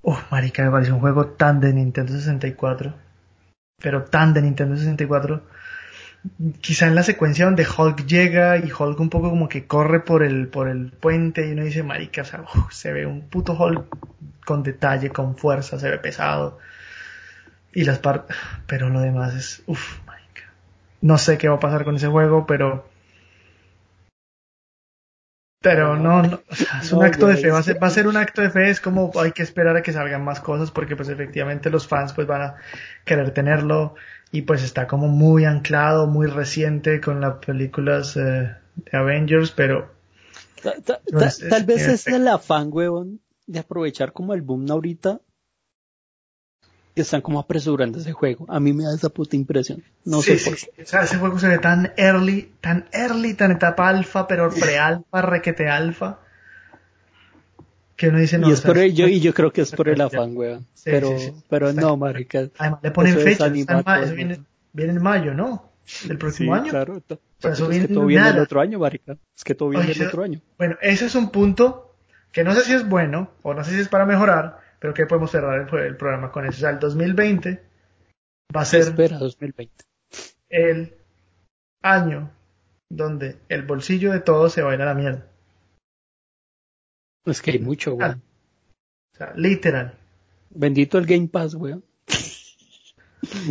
[0.02, 2.94] Uf, marica, me parece un juego tan de Nintendo 64.
[3.80, 5.42] Pero tan de Nintendo 64.
[6.60, 10.22] Quizá en la secuencia donde Hulk llega y Hulk un poco como que corre por
[10.22, 13.86] el, por el puente y uno dice, marica, o sea, se ve un puto Hulk
[14.44, 16.58] con detalle, con fuerza, se ve pesado.
[17.72, 18.36] Y las partes,
[18.66, 20.42] pero lo demás es, uff, marica.
[21.00, 22.91] No sé qué va a pasar con ese juego, pero
[25.62, 26.40] pero no, no
[26.80, 28.68] es un acto de fe, va a, ser, va a ser un acto de fe,
[28.68, 32.12] es como hay que esperar a que salgan más cosas porque pues efectivamente los fans
[32.12, 32.54] pues van a
[33.04, 33.94] querer tenerlo
[34.32, 39.92] y pues está como muy anclado, muy reciente con las películas eh, de Avengers, pero...
[40.62, 45.20] tal vez es el afán, huevón, de aprovechar como el boom ahorita
[46.94, 48.46] están como apresurando ese juego.
[48.48, 49.82] A mí me da esa puta impresión.
[50.04, 53.88] No sé por O sea, ese juego se ve tan early, tan early, tan etapa
[53.88, 56.18] alfa, pero pre-alfa, requete alfa.
[57.96, 58.48] Que uno dice no.
[58.48, 60.66] Y, es por ello, y yo creo que es por el afán, weón.
[60.84, 61.16] pero,
[61.48, 62.48] pero no, marica.
[62.58, 63.46] Además, le ponen fecha.
[63.46, 64.40] eso viene,
[64.72, 65.70] viene, en mayo, ¿no?
[66.04, 66.70] Del próximo año.
[66.70, 67.02] Claro.
[67.08, 69.16] O sea, eso es que todo viene el otro año, marica.
[69.36, 70.40] Es que todo viene el otro año.
[70.58, 71.94] Bueno, ese es un punto
[72.32, 75.06] que no sé si es bueno o no sé si es para mejorar, pero que
[75.06, 76.56] podemos cerrar el, programa con eso.
[76.56, 77.62] O sea, el 2020
[78.54, 79.72] va a ser espera 2020?
[80.48, 80.96] el
[81.82, 82.32] año
[82.90, 85.24] donde el bolsillo de todos se va a ir a la mierda.
[87.24, 88.10] Es que hay mucho, güey.
[88.10, 89.96] O sea, literal.
[90.50, 91.80] Bendito el Game Pass, güey.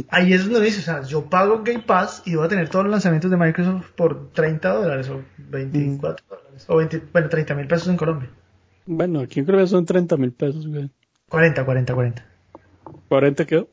[0.10, 2.84] Ahí es donde dice, o sea, yo pago Game Pass y voy a tener todos
[2.84, 6.66] los lanzamientos de Microsoft por 30 dólares o 24 dólares.
[6.68, 8.30] O 20, bueno, 30 mil pesos en Colombia.
[8.86, 10.92] Bueno, aquí creo que son 30 mil pesos, güey.
[11.32, 12.26] 40, 40, 40.
[13.10, 13.66] ¿40 qué?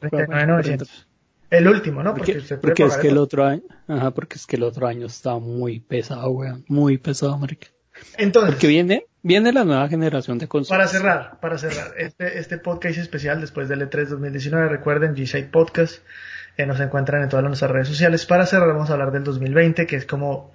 [0.46, 1.09] 900.
[1.50, 2.14] El último, ¿no?
[2.14, 5.80] Porque, es que el otro año, ajá, porque es que el otro año estaba muy
[5.80, 7.66] pesado, weón, muy pesado, marica.
[8.16, 8.54] Entonces.
[8.54, 10.78] Porque viene, viene la nueva generación de consolas.
[10.78, 16.02] Para cerrar, para cerrar, este, este podcast especial después del E3 2019, recuerden, G-Side Podcast,
[16.59, 18.24] eh, nos encuentran en todas nuestras redes sociales.
[18.24, 20.52] Para cerrar vamos a hablar del 2020, que es como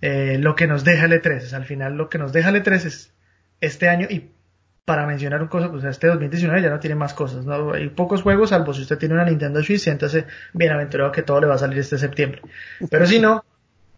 [0.00, 1.36] eh, lo que nos deja el E3.
[1.36, 3.12] Es, al final lo que nos deja el E3 es
[3.60, 4.30] este año y
[4.88, 7.74] para mencionar un cosa, pues este 2019 ya no tiene más cosas, ¿no?
[7.74, 10.24] Hay pocos juegos, salvo si usted tiene una Nintendo Switch, siéntase
[10.54, 12.40] bienaventurado que todo le va a salir este septiembre.
[12.90, 13.44] Pero si no,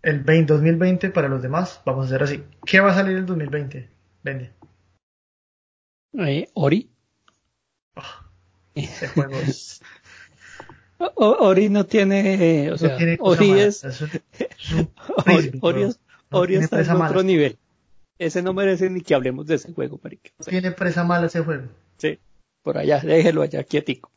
[0.02, 2.42] el 20, 2020 para los demás, vamos a hacer así.
[2.66, 3.88] ¿Qué va a salir el 2020?
[4.24, 4.50] Vende.
[6.18, 6.90] Eh, Ori.
[7.94, 8.02] Oh.
[11.14, 14.90] Ori no tiene, o sea, no tiene Ori es, es, un, es un
[16.32, 17.22] Ori, No está en otro mala.
[17.22, 17.59] nivel.
[18.20, 20.30] Ese no merece ni que hablemos de ese juego, marica.
[20.46, 21.68] Tiene presa mala ese juego.
[21.96, 22.18] Sí,
[22.62, 24.12] por allá, déjelo allá quietico.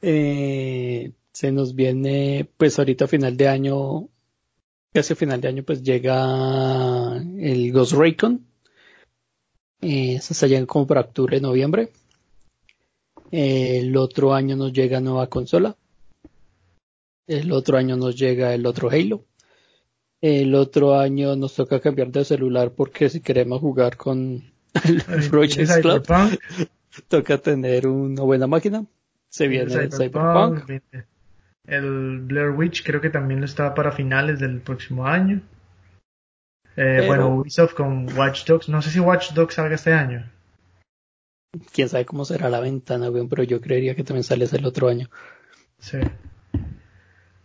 [0.00, 4.08] Eh, se nos viene, pues ahorita a final de año,
[4.92, 8.46] casi final de año, pues llega el Ghost Recon.
[9.80, 11.90] Eh, se está llegando como para octubre, noviembre.
[13.32, 15.76] Eh, el otro año nos llega nueva consola.
[17.26, 19.24] El otro año nos llega el otro Halo.
[20.22, 24.44] El otro año nos toca cambiar de celular porque si queremos jugar con
[24.84, 26.38] el Project Club,
[27.08, 28.86] toca tener una buena máquina.
[29.28, 30.70] Se viene el Cyberpunk.
[31.66, 35.40] El Blair Witch creo que también lo está para finales del próximo año.
[36.76, 38.68] Eh, Pero- Bueno, Ubisoft con Watch Dogs.
[38.68, 40.24] No sé si Watch Dogs salga este año.
[41.72, 45.10] Quién sabe cómo será la ventana, pero yo creería que también sale el otro año.
[45.78, 45.98] Sí.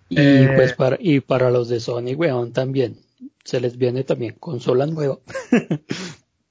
[0.10, 2.98] Y Eh, pues para, y para los de Sony, weón, también.
[3.44, 5.20] Se les viene también consola nueva.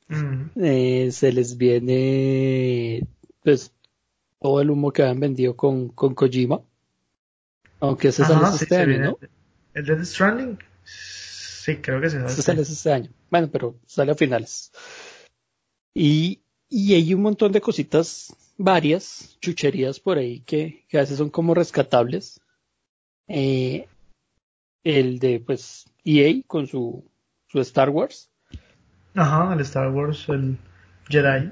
[0.08, 0.50] Mm.
[0.62, 3.04] Eh, se les viene,
[3.42, 3.72] pues,
[4.40, 6.60] todo el humo que han vendido con, con Kojima.
[7.80, 9.18] Aunque ese sale sí, este año, ¿no?
[9.74, 10.58] ¿El Death Stranding?
[10.84, 13.10] Sí, creo que se Ese sale este año.
[13.30, 14.70] Bueno, pero sale a finales.
[15.92, 21.18] Y, y hay un montón de cositas, varias chucherías por ahí que, que a veces
[21.18, 22.40] son como rescatables.
[23.28, 23.88] Eh,
[24.84, 27.04] el de, pues, EA con su,
[27.48, 28.30] su Star Wars.
[29.14, 30.58] Ajá, el Star Wars, el
[31.08, 31.50] Jedi.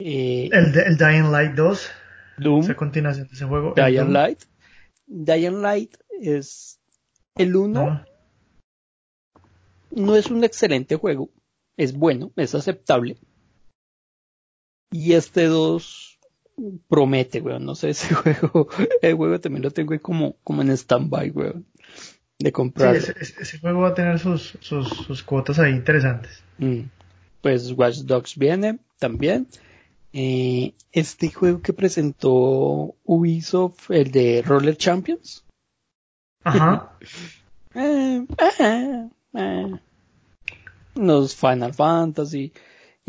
[0.00, 1.90] Eh, El, de- el Dying Light 2.
[2.38, 3.74] Doom, Esa continuación de ese juego.
[3.74, 4.12] Dying.
[4.12, 4.44] Light.
[5.06, 6.78] Dying Light es
[7.34, 7.80] el uno.
[7.80, 8.04] Ajá.
[9.90, 11.30] no es un excelente juego,
[11.76, 13.16] es bueno, es aceptable.
[14.92, 16.07] Y este 2
[16.88, 18.68] promete, weón, no sé, ese juego,
[19.02, 21.66] el juego también lo tengo ahí como, como en stand-by, weón,
[22.38, 22.96] de Sí, comprar.
[22.96, 26.42] ese, ese- ese juego va a tener sus, sus, sus cuotas ahí interesantes.
[26.58, 26.82] Mm.
[27.42, 29.46] Pues Watch Dogs viene también.
[30.12, 35.44] Eh, este juego que presentó Ubisoft, el de Roller Champions.
[36.44, 36.92] Ajá.
[37.74, 38.26] Eh,
[38.58, 39.72] eh, eh.
[40.96, 42.52] Los Final Fantasy.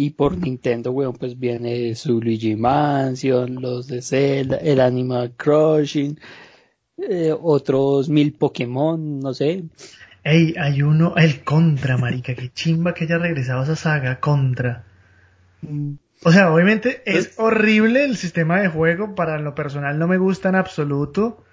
[0.04, 6.18] Y por Nintendo, weón, pues viene su Luigi Mansion, los de Zelda, el Animal Crossing,
[6.98, 9.66] eh, otros mil Pokémon, no sé.
[10.24, 14.84] Ey, hay uno, el Contra, marica, qué chimba que haya regresado a esa saga, Contra.
[16.24, 20.18] O sea, obviamente es Es- horrible el sistema de juego, para lo personal no me
[20.18, 21.44] gusta en absoluto,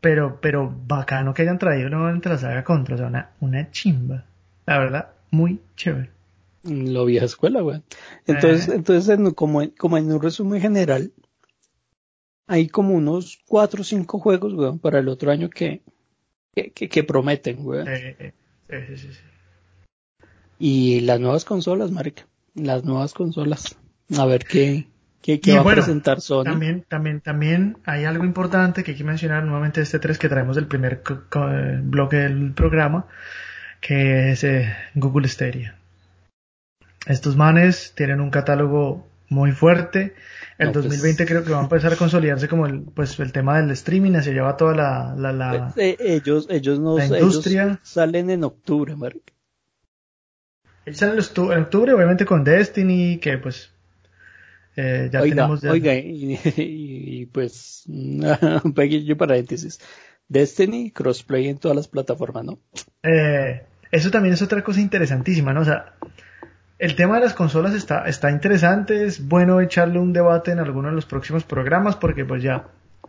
[0.00, 4.24] pero, pero bacano que hayan traído nuevamente la saga Contra, o sea, una, una chimba.
[4.66, 6.10] La verdad, muy chévere.
[6.62, 7.84] Lo vieja escuela, weón.
[8.26, 8.72] Entonces, Eh.
[8.76, 11.12] entonces en- como, en- como en un resumen general,
[12.46, 15.82] hay como unos cuatro o cinco juegos, weón, para el otro año que,
[16.54, 17.88] que, que, que prometen, weón.
[17.88, 18.32] Eh, eh,
[18.68, 19.20] eh, sí, sí, sí.
[20.58, 22.26] Y las nuevas consolas, marica.
[22.54, 23.76] Las nuevas consolas.
[24.18, 24.88] A ver qué,
[25.22, 26.44] qué, va bueno, a presentar Sony.
[26.44, 30.56] También, también, también hay algo importante que hay que mencionar nuevamente este 3 que traemos
[30.56, 31.02] del primer
[31.84, 33.06] bloque del programa,
[33.80, 35.76] que es eh, Google Stadia.
[37.06, 40.14] Estos manes tienen un catálogo muy fuerte.
[40.58, 43.32] El No, pues- 2020 creo que va a empezar a consolidarse como el, pues, el
[43.32, 46.98] tema del streaming, hacia allá va toda la, la, la- Eh, eh, ellos, ellos no
[46.98, 47.80] la ellos industria.
[47.82, 49.32] salen en octubre, marica.
[50.84, 53.72] Ellos salen en octu- en octubre, obviamente con Destiny, que pues
[54.76, 59.78] eh, ya oiga, tenemos ya- oiga, y, y, pues, un pequeño paréntesis.
[60.28, 62.58] Destiny, crossplay en todas las plataformas, ¿no?
[63.02, 65.62] Eh, eso también es otra cosa interesantísima, ¿no?
[65.62, 65.94] O sea,
[66.80, 70.88] el tema de las consolas está, está interesante, es bueno echarle un debate en alguno
[70.88, 72.68] de los próximos programas porque pues ya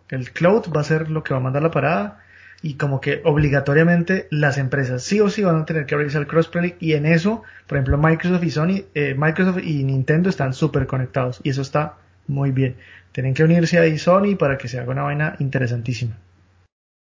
[0.10, 2.20] el cloud va a ser lo que va a mandar la parada
[2.62, 6.76] y como que obligatoriamente las empresas sí o sí van a tener que al crossplay
[6.82, 11.40] y en eso, por ejemplo, Microsoft y Sony, eh, Microsoft y Nintendo están súper conectados
[11.42, 11.96] y eso está
[12.28, 12.76] muy bien.
[13.14, 16.18] Tienen que unirse ahí Sony para que se haga una vaina interesantísima.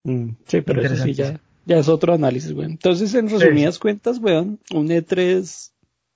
[0.03, 2.72] Mm, sí, pero eso sí ya, ya es otro análisis, weón.
[2.72, 5.72] Entonces, en resumidas cuentas, weón, un E3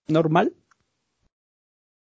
[0.08, 0.54] normal.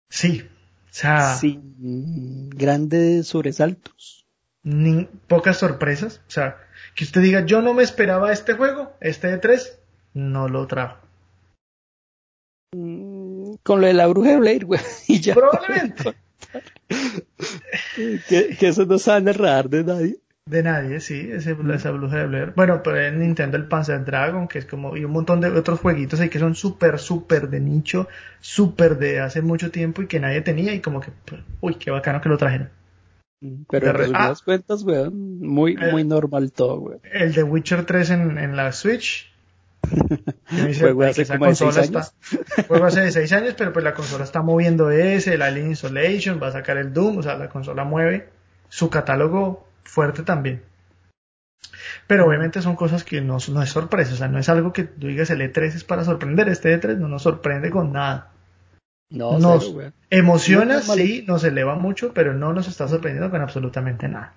[0.09, 0.47] Sí.
[0.85, 1.35] O sea.
[1.35, 4.25] Sin grandes sobresaltos.
[4.63, 6.21] Ni, pocas sorpresas.
[6.27, 6.57] O sea,
[6.95, 9.77] que usted diga, yo no me esperaba este juego, este E3,
[10.13, 10.97] no lo trajo.
[12.75, 14.83] Mm, con lo de la bruja de Blair, weón.
[15.07, 15.35] Y ya.
[15.35, 16.15] Probablemente.
[18.27, 20.19] que, que, eso no sabe radar de nadie.
[20.47, 22.53] De nadie, sí, ese, esa bruja de Blair.
[22.55, 25.79] Bueno, pero en Nintendo el Panzer Dragon, que es como, y un montón de otros
[25.79, 28.07] jueguitos ahí que son súper, súper de nicho,
[28.41, 31.89] súper de hace mucho tiempo y que nadie tenía y como que, pues, uy, qué
[31.89, 32.69] bacano que lo trajeron.
[33.71, 36.99] Pero en resumidas ah, cuentas, weón, muy, muy normal todo, weón.
[37.11, 39.33] El de Witcher 3 en, en la Switch.
[40.79, 42.13] juego hace como de 6 años.
[42.67, 46.39] juego hace de 6 años, pero pues la consola está moviendo ese, el Alien Isolation,
[46.39, 48.29] va a sacar el Doom, o sea, la consola mueve
[48.69, 50.63] su catálogo fuerte también.
[52.07, 54.83] Pero obviamente son cosas que no, no es sorpresa, o sea, no es algo que
[54.83, 58.31] tú digas el E3 es para sorprender, este E3 no nos sorprende con nada.
[59.09, 59.73] No, nos
[60.09, 64.33] emociona, sí, nos eleva mucho, pero no nos está sorprendiendo con absolutamente nada.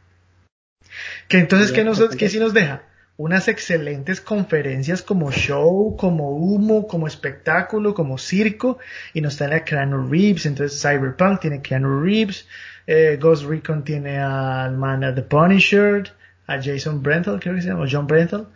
[1.27, 2.83] Que entonces, ¿qué, nos, ¿qué sí nos deja?
[3.17, 8.79] Unas excelentes conferencias como show, como humo, como espectáculo, como circo,
[9.15, 12.47] y nos trae a Keanu Reeves, entonces Cyberpunk tiene Keanu Reeves,
[12.91, 16.11] eh, Ghost Recon tiene al man The Punisher,
[16.47, 18.47] a Jason Brenthal, creo que se llama, o John Brenthal.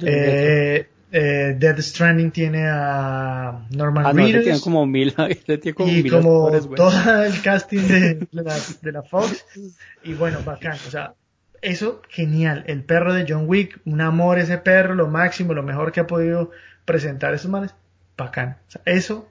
[0.00, 4.42] Eh, eh, Dead Stranding tiene a Norman ah, Reedus.
[4.42, 5.14] tiene como mil,
[5.46, 9.44] tiene como y mil como todo el casting de, la, de la Fox.
[10.02, 10.78] Y bueno, bacán.
[10.86, 11.12] O sea,
[11.60, 12.64] eso genial.
[12.66, 16.06] El perro de John Wick, un amor ese perro, lo máximo, lo mejor que ha
[16.06, 16.52] podido
[16.86, 17.74] presentar esos manes.
[18.16, 18.56] Bacán.
[18.66, 19.28] O sea, eso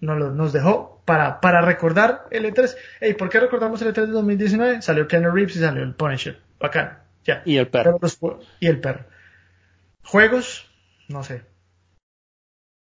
[0.00, 2.74] nos, nos dejó para, para recordar el E3.
[3.00, 4.82] Ey, ¿por qué recordamos el E3 de 2019?
[4.82, 6.40] Salió Keanu Reeves y salió el Punisher.
[6.58, 6.98] Bacán.
[7.24, 7.42] Ya.
[7.44, 7.98] Y el perro.
[8.60, 9.04] y el perro.
[10.04, 10.70] Juegos,
[11.08, 11.42] no sé.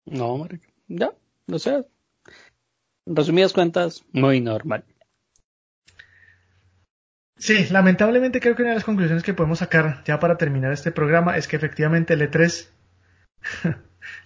[0.07, 0.47] No,
[0.89, 1.13] ya,
[1.47, 1.87] no sé.
[3.07, 4.85] Resumidas cuentas, muy normal.
[7.37, 10.93] Sí, lamentablemente creo que una de las conclusiones que podemos sacar ya para terminar este
[10.93, 12.69] programa es que efectivamente el E3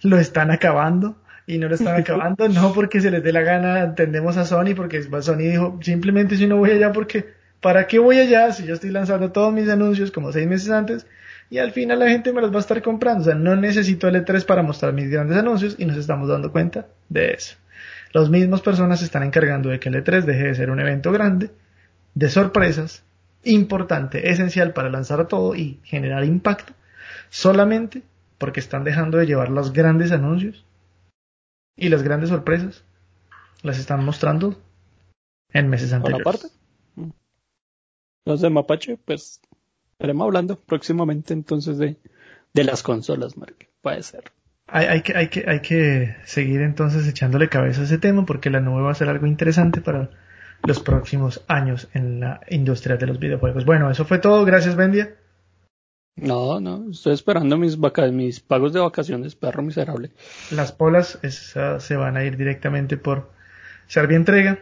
[0.03, 3.79] lo están acabando y no lo están acabando, no porque se les dé la gana,
[3.79, 7.25] entendemos a Sony, porque Sony dijo, simplemente si no voy allá porque,
[7.59, 11.07] ¿para qué voy allá si yo estoy lanzando todos mis anuncios como seis meses antes?
[11.49, 14.07] Y al final la gente me los va a estar comprando, o sea, no necesito
[14.07, 17.55] el E3 para mostrar mis grandes anuncios y nos estamos dando cuenta de eso.
[18.13, 21.11] Las mismas personas se están encargando de que el E3 deje de ser un evento
[21.11, 21.49] grande,
[22.13, 23.03] de sorpresas,
[23.43, 26.73] importante, esencial para lanzar todo y generar impacto,
[27.31, 28.03] solamente
[28.37, 30.63] porque están dejando de llevar los grandes anuncios
[31.79, 32.83] y las grandes sorpresas
[33.61, 34.55] las están mostrando
[35.51, 36.23] en meses anteriores.
[36.23, 36.47] parte?
[36.95, 37.09] Mm.
[38.25, 39.41] Los de Mapache, pues
[39.93, 41.97] estaremos hablando próximamente entonces de,
[42.53, 43.67] de las consolas, Mark.
[43.81, 44.31] Puede ser.
[44.67, 48.51] Hay, hay, que, hay, que, hay que seguir entonces echándole cabeza a ese tema porque
[48.51, 50.11] la nube va a ser algo interesante para
[50.63, 53.65] los próximos años en la industria de los videojuegos.
[53.65, 54.45] Bueno, eso fue todo.
[54.45, 55.15] Gracias, Bendia.
[56.21, 57.77] No, no, estoy esperando mis,
[58.11, 60.11] mis pagos de vacaciones, perro miserable.
[60.51, 63.31] Las polas se van a ir directamente por
[63.87, 64.59] Servia Entrega.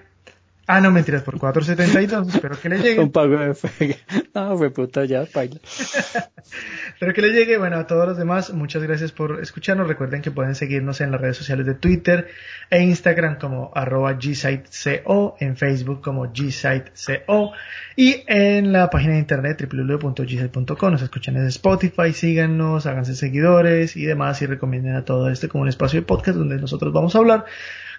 [0.70, 3.00] Ah, no, mentiras, por 4.72, espero que le llegue.
[3.04, 3.98] Un pago de fe.
[4.36, 5.62] No, fue puta, ya, paila.
[6.94, 7.58] espero que le llegue.
[7.58, 9.88] Bueno, a todos los demás, muchas gracias por escucharnos.
[9.88, 12.28] Recuerden que pueden seguirnos en las redes sociales de Twitter
[12.70, 17.54] e Instagram como arroba gsiteco, en Facebook como gsiteco
[17.96, 20.92] y en la página de internet www.gsite.com.
[20.92, 25.62] Nos escuchan en Spotify, síganos, háganse seguidores y demás y recomienden a todo este como
[25.62, 27.46] un espacio de podcast donde nosotros vamos a hablar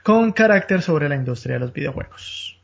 [0.02, 2.57] con carácter sobre la industria de los videojuegos.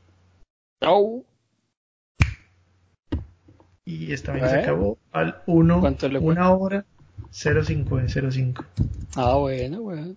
[3.84, 6.84] Y esta vez se acabó al 1, una hora
[7.30, 8.64] 05 en 05.
[9.16, 10.14] Ah, bueno, bueno.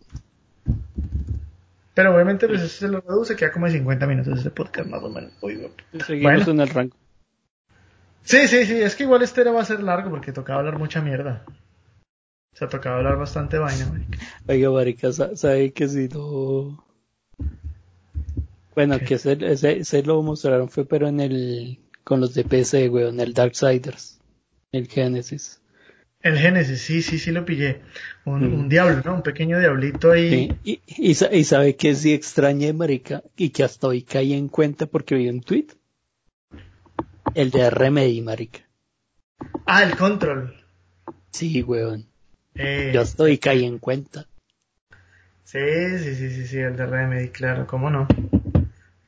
[1.94, 5.04] Pero obviamente pues eso se lo reduce, queda como de 50 minutos este podcast más
[5.04, 5.34] o menos.
[6.06, 6.96] Seguimos en el rango.
[8.24, 10.78] Sí, sí, sí, es que igual este era va a ser largo porque tocaba hablar
[10.78, 11.44] mucha mierda.
[12.54, 14.20] O sea, tocaba hablar bastante vaina, marica.
[14.48, 16.87] Oiga, marica, ¿sabe que si no
[18.78, 23.16] bueno, que ese, ese, lo mostraron fue pero en el, con los de PC, weón,
[23.16, 24.20] en el Darksiders,
[24.72, 25.60] el Genesis.
[26.22, 27.82] El Genesis, sí, sí, sí lo pillé.
[28.26, 29.16] Un, un diablo, ¿no?
[29.16, 30.56] Un pequeño diablito ahí.
[30.64, 35.16] Y, y, sabe que sí extraña, marica, y que hasta hoy caí en cuenta porque
[35.16, 35.70] vi un tweet.
[37.34, 38.60] El de Remedy, marica.
[39.66, 40.54] Ah, el Control.
[41.32, 42.06] Sí, weón.
[42.54, 44.28] Eh, Yo estoy caí en cuenta.
[45.46, 45.58] Sí,
[45.98, 48.08] sí, sí, sí, sí, el de Remedy, claro, cómo no.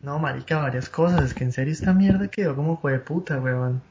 [0.02, 1.24] No, marica, varias cosas.
[1.24, 3.82] Es que en serio esta mierda quedó como fue de puta, weón.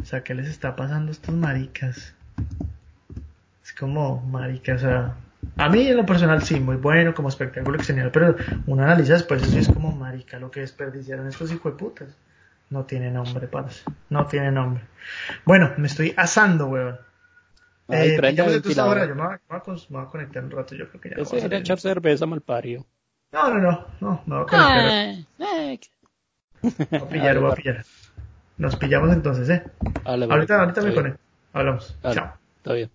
[0.00, 2.14] O sea, ¿qué les está pasando a estos maricas?
[3.62, 5.14] Es como, marica, o sea,
[5.56, 9.42] a mí en lo personal sí, muy bueno como espectáculo excepcional, pero uno analiza después
[9.42, 12.08] eso y es como, marica, lo que desperdiciaron estos hijos de putas.
[12.70, 13.82] No tiene nombre, parce.
[14.10, 14.82] No tiene nombre.
[15.44, 16.98] Bueno, me estoy asando, weón.
[17.88, 20.50] Ay, Eh, el entonces ahora, yo me voy, a, me voy a me conectar un
[20.50, 21.16] rato, yo creo que ya.
[21.16, 22.86] Ese era echar cerveza mal pario.
[23.32, 24.46] No, no, no, no, no.
[24.50, 25.80] Ah, eh, ay, ay.
[26.90, 27.84] Voy a pillar, voy a pillar.
[28.56, 29.64] Nos pillamos entonces, ¿eh?
[30.04, 31.14] Vale, ahorita ahorita me pone.
[31.52, 31.96] Hablamos.
[32.02, 32.32] Chao.
[32.56, 32.90] Está bien.